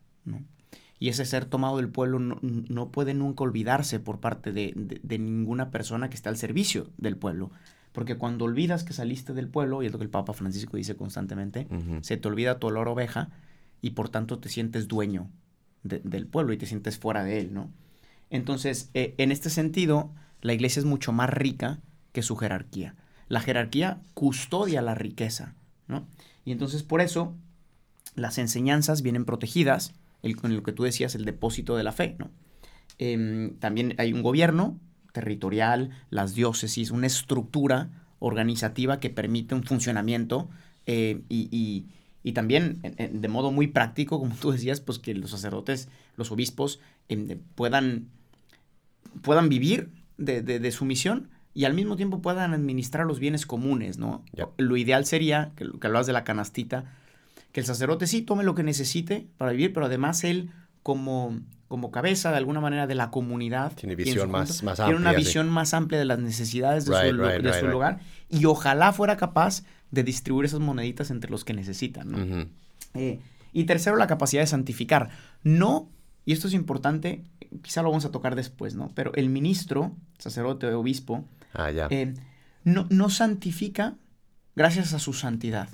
Y 1.01 1.09
ese 1.11 1.25
ser 1.25 1.45
tomado 1.45 1.77
del 1.77 1.89
pueblo 1.89 2.19
no, 2.19 2.39
no 2.43 2.91
puede 2.91 3.15
nunca 3.15 3.45
olvidarse 3.45 4.01
por 4.01 4.19
parte 4.21 4.53
de, 4.53 4.73
de- 4.77 5.01
de 5.03 5.19
ninguna 5.19 5.71
persona 5.71 6.09
que 6.11 6.17
esté 6.17 6.29
al 6.29 6.37
servicio 6.37 6.91
del 6.97 7.17
pueblo. 7.17 7.51
Porque 7.93 8.17
cuando 8.17 8.45
olvidas 8.45 8.85
que 8.85 8.93
saliste 8.93 9.33
del 9.35 9.49
pueblo, 9.49 9.83
y 9.83 9.87
es 9.87 9.93
lo 9.93 9.99
que 9.99 10.05
el 10.05 10.11
Papa 10.11 10.33
Francisco 10.33 10.77
dice 10.77 10.95
constantemente, 10.97 11.67
se 12.03 12.17
te 12.17 12.29
olvida 12.29 12.59
tu 12.59 12.67
olor 12.69 12.89
a 12.89 12.91
oveja 12.93 13.31
y 13.83 13.91
por 13.91 14.09
tanto 14.09 14.39
te 14.39 14.49
sientes 14.49 14.89
dueño 14.89 15.29
de- 15.83 16.01
del 16.01 16.27
pueblo 16.27 16.53
y 16.53 16.59
te 16.59 16.67
sientes 16.67 16.99
fuera 16.99 17.25
de 17.25 17.39
él, 17.41 17.55
¿no? 17.55 17.71
Entonces, 18.31 18.91
eh, 18.95 19.15
en 19.19 19.33
este 19.33 19.49
sentido, 19.51 20.11
la 20.43 20.53
iglesia 20.53 20.81
es 20.81 20.87
mucho 20.87 21.13
más 21.13 21.31
rica 21.31 21.79
que 22.13 22.23
su 22.23 22.37
jerarquía. 22.37 22.95
La 23.29 23.41
jerarquía 23.41 24.01
custodia 24.15 24.83
la 24.83 24.95
riqueza, 24.95 25.55
¿no? 25.87 26.07
Y 26.45 26.53
entonces 26.53 26.83
por 26.83 27.01
eso 27.01 27.35
las 28.15 28.39
enseñanzas 28.39 29.03
vienen 29.03 29.25
protegidas, 29.25 29.95
el, 30.23 30.37
con 30.37 30.55
lo 30.55 30.63
que 30.63 30.73
tú 30.73 30.83
decías, 30.85 31.15
el 31.15 31.25
depósito 31.25 31.77
de 31.77 31.85
la 31.85 31.93
fe, 31.93 32.17
¿no? 32.19 32.31
Em, 32.99 33.55
también 33.59 33.95
hay 33.99 34.13
un 34.13 34.23
gobierno 34.23 34.79
territorial, 35.13 35.91
las 36.11 36.35
diócesis, 36.35 36.91
una 36.91 37.07
estructura 37.07 37.91
organizativa 38.19 39.01
que 39.01 39.11
permite 39.11 39.55
un 39.55 39.63
funcionamiento 39.65 40.49
eh, 40.87 41.23
y, 41.29 41.49
y- 41.51 41.87
y 42.25 42.33
también 42.33 42.81
de 42.83 43.29
modo 43.29 43.53
muy 43.53 43.69
práctico, 43.69 44.19
como 44.19 44.35
tú 44.35 44.51
decías, 44.51 44.81
pues 44.81 44.99
que 44.99 45.15
los 45.15 45.31
sacerdotes, 45.31 45.89
los 46.17 46.31
obispos 46.33 46.81
em, 47.09 47.39
puedan, 47.55 48.09
puedan 49.23 49.49
vivir 49.49 49.91
de, 50.17 50.43
de- 50.43 50.59
de 50.59 50.73
su 50.73 50.85
misión 50.85 51.29
y 51.55 51.65
al 51.65 51.75
mismo 51.75 51.97
tiempo 51.97 52.21
puedan 52.21 52.55
administrar 52.55 53.07
los 53.07 53.19
bienes 53.19 53.47
comunes, 53.47 53.99
¿no? 53.99 54.25
Lo 54.59 54.77
ideal 54.77 55.07
sería, 55.07 55.53
que, 55.57 55.65
que 55.81 55.87
hablabas 55.87 56.07
de 56.07 56.13
la 56.13 56.25
canastita, 56.25 56.85
que 57.53 57.61
el 57.61 57.67
sacerdote 57.67 58.07
sí 58.07 58.23
tome 58.23 58.45
lo 58.45 58.55
que 58.55 58.63
necesite 58.63 59.27
para 59.39 59.53
vivir, 59.53 59.73
pero 59.73 59.87
además 59.87 60.23
él 60.25 60.51
como, 60.83 61.39
como 61.69 61.91
cabeza 61.91 62.31
de 62.31 62.39
alguna 62.39 62.61
manera 62.61 62.87
de 62.87 62.95
la 62.95 63.11
comunidad 63.11 63.73
Tiene 63.75 63.95
visión 63.95 64.31
más- 64.31 64.63
más 64.63 64.77
tiene 64.77 64.97
una 64.97 65.11
amplia, 65.11 65.19
sí. 65.21 65.25
visión 65.27 65.49
más 65.51 65.75
amplia 65.75 65.99
de 65.99 66.05
las 66.07 66.19
necesidades 66.19 66.87
de 66.87 66.93
Right, 66.99 67.11
su, 67.11 67.17
lu- 67.17 67.23
right, 67.25 67.33
de 67.37 67.39
right, 67.43 67.55
su 67.55 67.61
right. 67.67 67.73
lugar 67.73 68.01
y 68.31 68.45
ojalá 68.47 68.93
fuera 68.93 69.17
capaz 69.17 69.63
de 69.91 70.03
distribuir 70.03 70.47
esas 70.47 70.61
moneditas 70.61 71.11
entre 71.11 71.31
los 71.31 71.45
que 71.45 71.53
necesitan. 71.55 72.51
Eh, 72.95 73.21
y 73.53 73.65
tercero, 73.65 73.97
la 73.97 74.07
capacidad 74.07 74.43
de 74.43 74.47
santificar. 74.47 75.11
No, 75.43 75.89
y 76.27 76.33
esto 76.33 76.49
es 76.49 76.55
importante, 76.55 77.25
quizá 77.63 77.83
lo 77.83 77.89
vamos 77.91 78.05
a 78.05 78.11
tocar 78.11 78.35
después, 78.35 78.75
¿no? 78.75 78.91
Pero 78.95 79.13
el 79.15 79.29
ministro, 79.31 79.93
sacerdote 80.19 80.67
o 80.67 80.81
obispo, 80.81 81.25
Ah, 81.55 81.71
eh, 81.71 82.15
no, 82.65 82.87
no 82.91 83.09
santifica 83.11 83.95
gracias 84.57 84.93
a 84.95 84.99
su 84.99 85.13
santidad. 85.13 85.69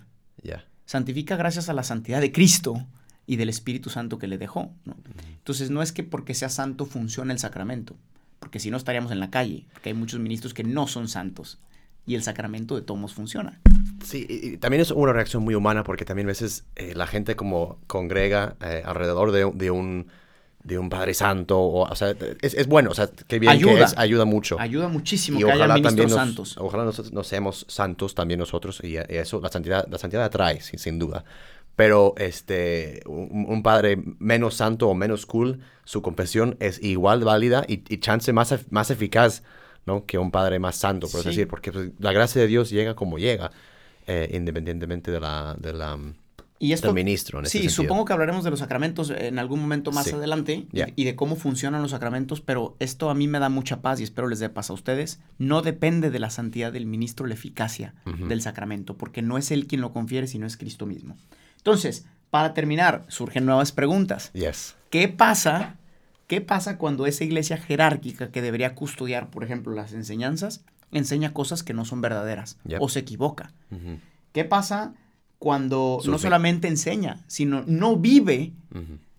Santifica 0.87 1.37
gracias 1.37 1.69
a 1.71 1.73
la 1.73 1.83
santidad 1.83 2.21
de 2.21 2.31
Cristo 2.31 2.87
y 3.27 3.37
del 3.37 3.49
Espíritu 3.49 3.91
Santo 3.91 4.19
que 4.19 4.27
le 4.27 4.39
dejó. 4.39 4.71
¿no? 4.85 4.97
Entonces 5.37 5.71
no 5.71 5.83
es 5.83 5.93
que 5.93 6.03
porque 6.03 6.35
sea 6.35 6.49
santo 6.49 6.87
funcione 6.87 7.33
el 7.33 7.39
sacramento, 7.39 7.97
porque 8.39 8.61
si 8.61 8.71
no 8.71 8.77
estaríamos 8.77 9.13
en 9.13 9.21
la 9.21 9.31
calle, 9.31 9.67
porque 9.73 9.91
hay 9.91 9.95
muchos 9.95 10.21
ministros 10.21 10.55
que 10.55 10.65
no 10.65 10.87
son 10.87 11.09
santos 11.09 11.59
y 12.07 12.15
el 12.15 12.23
sacramento 12.23 12.75
de 12.75 12.83
tomos 12.83 13.15
funciona. 13.15 13.61
Sí, 14.05 14.27
y, 14.29 14.49
y 14.49 14.57
también 14.59 14.83
es 14.83 14.91
una 14.91 15.13
reacción 15.13 15.43
muy 15.43 15.55
humana 15.55 15.85
porque 15.85 16.05
también 16.05 16.27
a 16.27 16.33
veces 16.33 16.65
eh, 16.77 16.93
la 16.95 17.07
gente 17.07 17.37
como 17.37 17.79
congrega 17.87 18.57
eh, 18.61 18.83
alrededor 18.85 19.33
de, 19.33 19.51
de 19.55 19.71
un 19.71 20.07
de 20.63 20.79
un 20.79 20.89
Padre 20.89 21.13
Santo, 21.13 21.61
o, 21.61 21.83
o 21.83 21.95
sea, 21.95 22.15
es, 22.41 22.55
es 22.55 22.67
bueno, 22.67 22.91
o 22.91 22.95
sea, 22.95 23.11
qué 23.29 23.39
bien 23.39 23.61
que 23.61 23.83
es, 23.83 23.95
ayuda 23.99 24.25
mucho. 24.25 24.59
Ayuda 24.59 24.89
muchísimo 24.89 25.39
y 25.39 25.43
que 25.43 25.51
haya 25.51 25.57
ojalá 25.57 25.75
ministros 25.75 25.91
también 25.91 26.09
nos, 26.09 26.19
santos. 26.19 26.57
ojalá 26.59 26.85
nosotros 26.85 27.13
no 27.13 27.23
seamos 27.23 27.67
santos 27.69 28.15
también 28.15 28.41
nosotros 28.41 28.81
y, 28.83 28.95
y 28.95 28.97
eso 29.11 29.43
la 29.43 29.51
santidad 29.51 29.87
la 29.91 29.99
santidad 29.99 30.25
atrae 30.25 30.63
sin, 30.63 30.79
sin 30.79 30.99
duda 30.99 31.23
pero 31.77 32.15
este 32.17 33.03
un, 33.07 33.47
un 33.49 33.63
padre 33.63 34.03
menos 34.19 34.55
santo 34.55 34.89
o 34.89 34.95
menos 34.95 35.27
cool 35.27 35.61
su 35.85 36.03
confesión 36.03 36.57
es 36.61 36.83
igual 36.83 37.25
válida 37.25 37.65
y, 37.69 37.83
y 37.93 37.99
chance 37.99 38.33
más 38.33 38.55
más 38.71 38.91
eficaz 38.91 39.43
no 39.87 40.07
que 40.07 40.19
un 40.19 40.31
padre 40.31 40.59
más 40.59 40.77
santo 40.77 41.09
por 41.09 41.23
Sí. 41.23 41.29
decir 41.31 41.49
porque 41.49 41.73
pues, 41.73 41.91
la 41.99 42.13
gracia 42.13 42.41
de 42.41 42.47
Dios 42.49 42.71
llega 42.71 42.95
como 42.95 43.19
llega 43.19 43.51
eh, 44.07 44.31
independientemente 44.35 45.11
de 45.11 45.21
la 45.21 45.57
de 45.59 45.73
la 45.73 45.99
Y 46.61 46.73
esto, 46.73 46.87
del 46.89 46.95
ministro 46.95 47.41
en 47.41 47.47
sí, 47.47 47.69
supongo 47.69 48.05
que 48.05 48.13
hablaremos 48.13 48.45
de 48.45 48.51
los 48.51 48.61
sacramentos 48.61 49.11
en 49.11 49.39
algún 49.39 49.61
momento 49.61 49.91
más 49.93 50.05
Sí. 50.07 50.13
adelante 50.15 50.67
y- 50.73 51.05
de 51.05 51.17
cómo 51.17 51.35
funcionan 51.37 51.83
los 51.83 51.91
sacramentos, 51.91 52.41
pero 52.41 52.77
esto 52.79 53.11
a 53.11 53.15
mí 53.15 53.27
me 53.27 53.39
da 53.41 53.49
mucha 53.49 53.83
paz 53.83 54.01
y 54.01 54.05
espero 54.05 54.29
les 54.29 54.39
dé 54.39 54.49
paz 54.49 54.71
a 54.71 54.73
ustedes. 54.75 55.21
No 55.39 55.61
depende 55.63 56.11
de 56.11 56.19
la 56.21 56.31
santidad 56.31 56.73
del 56.73 56.87
ministro 56.87 57.27
la 57.27 57.35
eficacia 57.35 57.95
del 58.29 58.41
sacramento, 58.41 58.97
porque 58.97 59.21
no 59.23 59.37
es 59.37 59.51
él 59.51 59.67
quien 59.67 59.81
lo 59.81 59.93
confiere, 59.93 60.27
sino 60.29 60.47
es 60.47 60.57
Cristo 60.57 60.87
mismo. 60.87 61.17
Entonces, 61.65 62.05
para 62.29 62.53
terminar, 62.53 63.07
surgen 63.09 63.47
nuevas 63.47 63.73
preguntas. 63.73 64.31
Yes. 64.35 64.77
¿Qué 64.91 65.09
pasa? 65.09 65.77
¿Qué 66.27 66.43
pasa 66.43 66.77
cuando 66.77 67.07
esa 67.07 67.25
iglesia 67.25 67.57
jerárquica 67.57 68.31
que 68.31 68.43
debería 68.43 68.75
custodiar, 68.75 69.31
por 69.31 69.45
ejemplo, 69.45 69.73
las 69.75 69.95
enseñanzas, 69.95 70.63
enseña 70.93 71.33
cosas 71.33 71.63
que 71.63 71.73
no 71.73 71.87
son 71.87 72.03
verdaderas 72.03 72.59
Yep. 72.67 72.83
o 72.83 72.89
se 72.91 73.01
equivoca? 73.01 73.53
¿Qué 74.33 74.45
pasa 74.45 74.93
cuando 75.39 76.01
no 76.07 76.19
solamente 76.19 76.69
enseña, 76.69 77.25
sino 77.27 77.65
no 77.67 77.97
vive. 77.97 78.53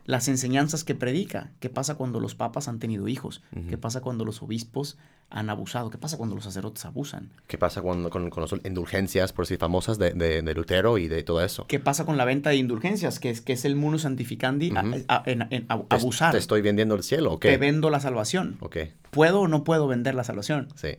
Las 0.06 0.28
enseñanzas 0.28 0.84
que 0.84 0.94
predica? 0.96 1.52
¿Qué 1.60 1.70
pasa 1.70 1.96
cuando 1.96 2.20
los 2.20 2.36
papas 2.36 2.68
han 2.68 2.80
tenido 2.80 3.08
hijos? 3.08 3.42
¿Qué 3.70 3.78
pasa 3.78 4.02
cuando 4.02 4.24
los 4.24 4.42
obispos 4.44 4.98
han 5.32 5.50
abusado? 5.50 5.90
¿Qué 5.90 5.98
pasa 5.98 6.18
cuando 6.18 6.36
los 6.36 6.44
sacerdotes 6.44 6.86
abusan? 6.86 7.32
¿Qué 7.48 7.58
pasa 7.58 7.82
cuando, 7.82 8.10
con, 8.12 8.30
con 8.30 8.42
las 8.44 8.54
indulgencias, 8.64 9.34
por 9.34 9.46
decir 9.46 9.58
famosas, 9.58 9.98
de, 9.98 10.12
de, 10.14 10.42
de 10.44 10.54
Lutero 10.54 10.98
y 11.00 11.08
de 11.08 11.24
todo 11.24 11.44
eso? 11.44 11.66
¿Qué 11.68 11.80
pasa 11.80 12.06
con 12.06 12.18
la 12.18 12.26
venta 12.26 12.52
de 12.52 12.58
indulgencias, 12.58 13.20
que 13.20 13.32
es, 13.32 13.42
que 13.42 13.54
es 13.54 13.66
el 13.66 13.76
munus 13.76 14.04
santificandi, 14.04 14.72
a- 15.08 15.24
en, 15.26 15.48
en 15.52 15.66
a- 15.70 15.80
¿Te- 15.80 15.96
abusar? 15.96 16.32
¿Te 16.32 16.38
estoy 16.38 16.62
vendiendo 16.62 16.94
el 16.94 17.02
cielo 17.04 17.34
o 17.34 17.40
Te 17.40 17.58
vendo 17.58 17.90
la 17.90 18.00
salvación. 18.00 18.58
Ok, 18.60 18.78
¿Puedo 19.10 19.42
o 19.42 19.48
no 19.48 19.64
puedo 19.64 19.88
vender 19.88 20.14
la 20.16 20.24
salvación? 20.24 20.68
sí. 20.76 20.98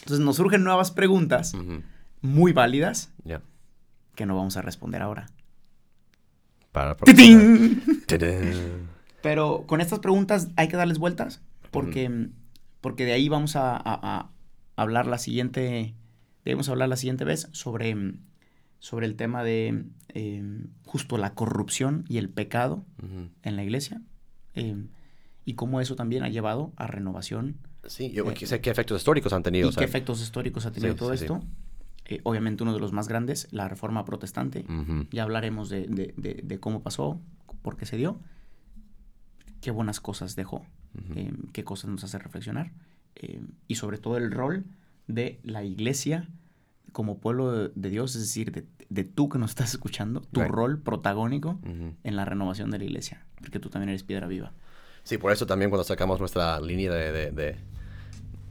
Entonces 0.00 0.24
nos 0.24 0.36
surgen 0.36 0.64
nuevas 0.64 0.90
preguntas 0.90 1.52
muy 2.22 2.52
válidas 2.52 3.10
que 4.14 4.26
no 4.26 4.36
vamos 4.36 4.56
a 4.56 4.62
responder 4.62 5.02
ahora. 5.02 5.26
Para 6.72 6.96
Pero 9.22 9.64
con 9.66 9.80
estas 9.80 9.98
preguntas 9.98 10.48
hay 10.56 10.68
que 10.68 10.76
darles 10.76 10.98
vueltas 10.98 11.42
porque, 11.70 12.28
porque 12.80 13.04
de 13.04 13.12
ahí 13.12 13.28
vamos 13.28 13.56
a, 13.56 13.76
a- 13.76 13.80
a 14.02 14.30
hablar 14.76 15.06
la 15.06 15.18
siguiente, 15.18 15.94
debemos 16.44 16.68
hablar 16.68 16.88
la 16.88 16.96
siguiente 16.96 17.24
vez 17.24 17.48
sobre, 17.52 17.96
sobre 18.78 19.06
el 19.06 19.16
tema 19.16 19.42
de 19.42 19.84
eh, 20.14 20.64
justo 20.86 21.18
la 21.18 21.34
corrupción 21.34 22.04
y 22.08 22.18
el 22.18 22.28
pecado 22.28 22.84
en 23.42 23.56
la 23.56 23.64
iglesia 23.64 24.00
eh, 24.54 24.76
y 25.44 25.54
cómo 25.54 25.80
eso 25.80 25.96
también 25.96 26.22
ha 26.22 26.28
llevado 26.28 26.72
a 26.76 26.86
renovación 26.86 27.56
Sí, 27.86 28.10
yo 28.10 28.30
Eh, 28.30 28.46
sé 28.46 28.60
qué 28.60 28.70
efectos 28.70 28.98
históricos 28.98 29.32
han 29.32 29.42
tenido. 29.42 29.70
y 29.70 29.74
qué 29.74 29.84
efectos 29.84 30.20
históricos 30.22 30.66
ha 30.66 30.72
tenido 30.72 30.92
Sí, 30.92 30.98
todo 30.98 31.16
sí, 31.16 31.24
esto. 31.24 31.40
Eh, 32.04 32.20
obviamente 32.22 32.62
uno 32.62 32.72
de 32.74 32.80
los 32.80 32.92
más 32.92 33.08
grandes, 33.08 33.48
la 33.50 33.66
reforma 33.68 34.04
protestante. 34.04 34.64
Ya 35.10 35.22
hablaremos 35.22 35.68
de, 35.70 35.86
de- 35.86 36.12
de- 36.16 36.40
de 36.42 36.60
cómo 36.60 36.82
pasó, 36.82 37.20
por 37.62 37.76
qué 37.76 37.86
se 37.86 37.96
dio, 37.96 38.20
qué 39.60 39.70
buenas 39.70 40.00
cosas 40.00 40.36
dejó, 40.36 40.64
eh, 41.14 41.32
qué 41.52 41.64
cosas 41.64 41.90
nos 41.90 42.04
hace 42.04 42.18
reflexionar 42.18 42.72
eh, 43.16 43.40
y 43.66 43.74
sobre 43.76 43.98
todo 43.98 44.16
el 44.16 44.30
rol 44.30 44.64
de 45.06 45.40
la 45.42 45.64
iglesia 45.64 46.28
como 46.92 47.18
pueblo 47.18 47.52
de, 47.52 47.72
de 47.74 47.90
Dios, 47.90 48.14
es 48.16 48.22
decir, 48.22 48.50
de, 48.52 48.66
de 48.88 49.04
tú 49.04 49.28
que 49.28 49.38
nos 49.38 49.50
estás 49.50 49.70
escuchando, 49.72 50.20
tu 50.20 50.40
Right. 50.40 50.50
rol 50.50 50.78
protagónico 50.80 51.58
en 51.64 52.16
la 52.16 52.24
renovación 52.24 52.70
de 52.70 52.78
la 52.78 52.84
iglesia, 52.84 53.26
porque 53.40 53.58
tú 53.60 53.68
también 53.70 53.90
eres 53.90 54.02
piedra 54.02 54.26
viva. 54.26 54.52
Sí, 55.02 55.18
por 55.18 55.32
eso 55.32 55.46
también 55.46 55.70
cuando 55.70 55.84
sacamos 55.84 56.18
nuestra 56.20 56.60
línea 56.60 56.92
de, 56.92 57.30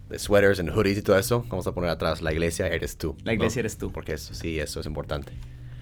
de, 0.09 0.17
sweaters 0.17 0.59
and 0.59 0.69
hoodies 0.69 0.97
y 0.97 1.01
todo 1.01 1.17
eso, 1.17 1.45
vamos 1.49 1.67
a 1.67 1.73
poner 1.73 1.89
atrás, 1.89 2.21
la 2.21 2.31
iglesia 2.31 2.67
eres 2.67 2.97
tú. 2.97 3.15
La 3.19 3.31
¿no? 3.31 3.33
iglesia 3.33 3.59
eres 3.59 3.77
tú. 3.77 3.91
Porque 3.91 4.13
eso, 4.13 4.33
sí, 4.33 4.57
eso 4.59 4.79
es 4.79 4.85
importante. 4.85 5.33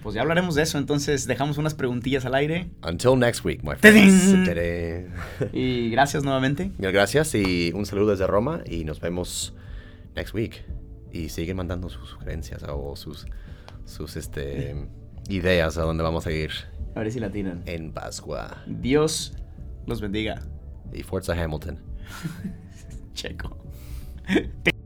Pues 0.06 0.14
ya 0.14 0.22
hablaremos 0.22 0.54
de 0.54 0.62
eso, 0.62 0.78
entonces 0.78 1.26
dejamos 1.26 1.58
unas 1.58 1.74
preguntillas 1.74 2.24
al 2.26 2.36
aire 2.36 2.70
Until 2.88 3.18
next 3.18 3.44
week, 3.44 3.64
my 3.64 3.74
friends. 3.74 4.32
Tadín. 4.46 5.08
y 5.52 5.90
gracias 5.90 6.22
nuevamente. 6.22 6.70
Mil 6.78 6.92
gracias 6.92 7.34
y 7.34 7.72
un 7.74 7.86
saludo 7.86 8.12
desde 8.12 8.24
Roma 8.28 8.60
y 8.64 8.84
nos 8.84 9.00
vemos 9.00 9.52
next 10.14 10.32
week. 10.32 10.64
Y 11.10 11.28
siguen 11.30 11.56
mandando 11.56 11.88
sus 11.88 12.08
sugerencias 12.08 12.62
o 12.68 12.94
sus, 12.94 13.26
sus 13.84 14.14
este, 14.14 14.76
ideas 15.28 15.76
a 15.76 15.82
dónde 15.82 16.04
vamos 16.04 16.24
a 16.28 16.30
ir 16.30 16.52
A 16.94 17.00
ver 17.00 17.10
si 17.10 17.18
la 17.18 17.32
tiran. 17.32 17.64
en 17.66 17.90
Pascua. 17.90 18.62
Dios 18.68 19.32
los 19.88 20.00
bendiga. 20.00 20.40
Y 20.92 21.02
Forza 21.02 21.32
Hamilton. 21.32 21.80
Checo. 23.14 23.58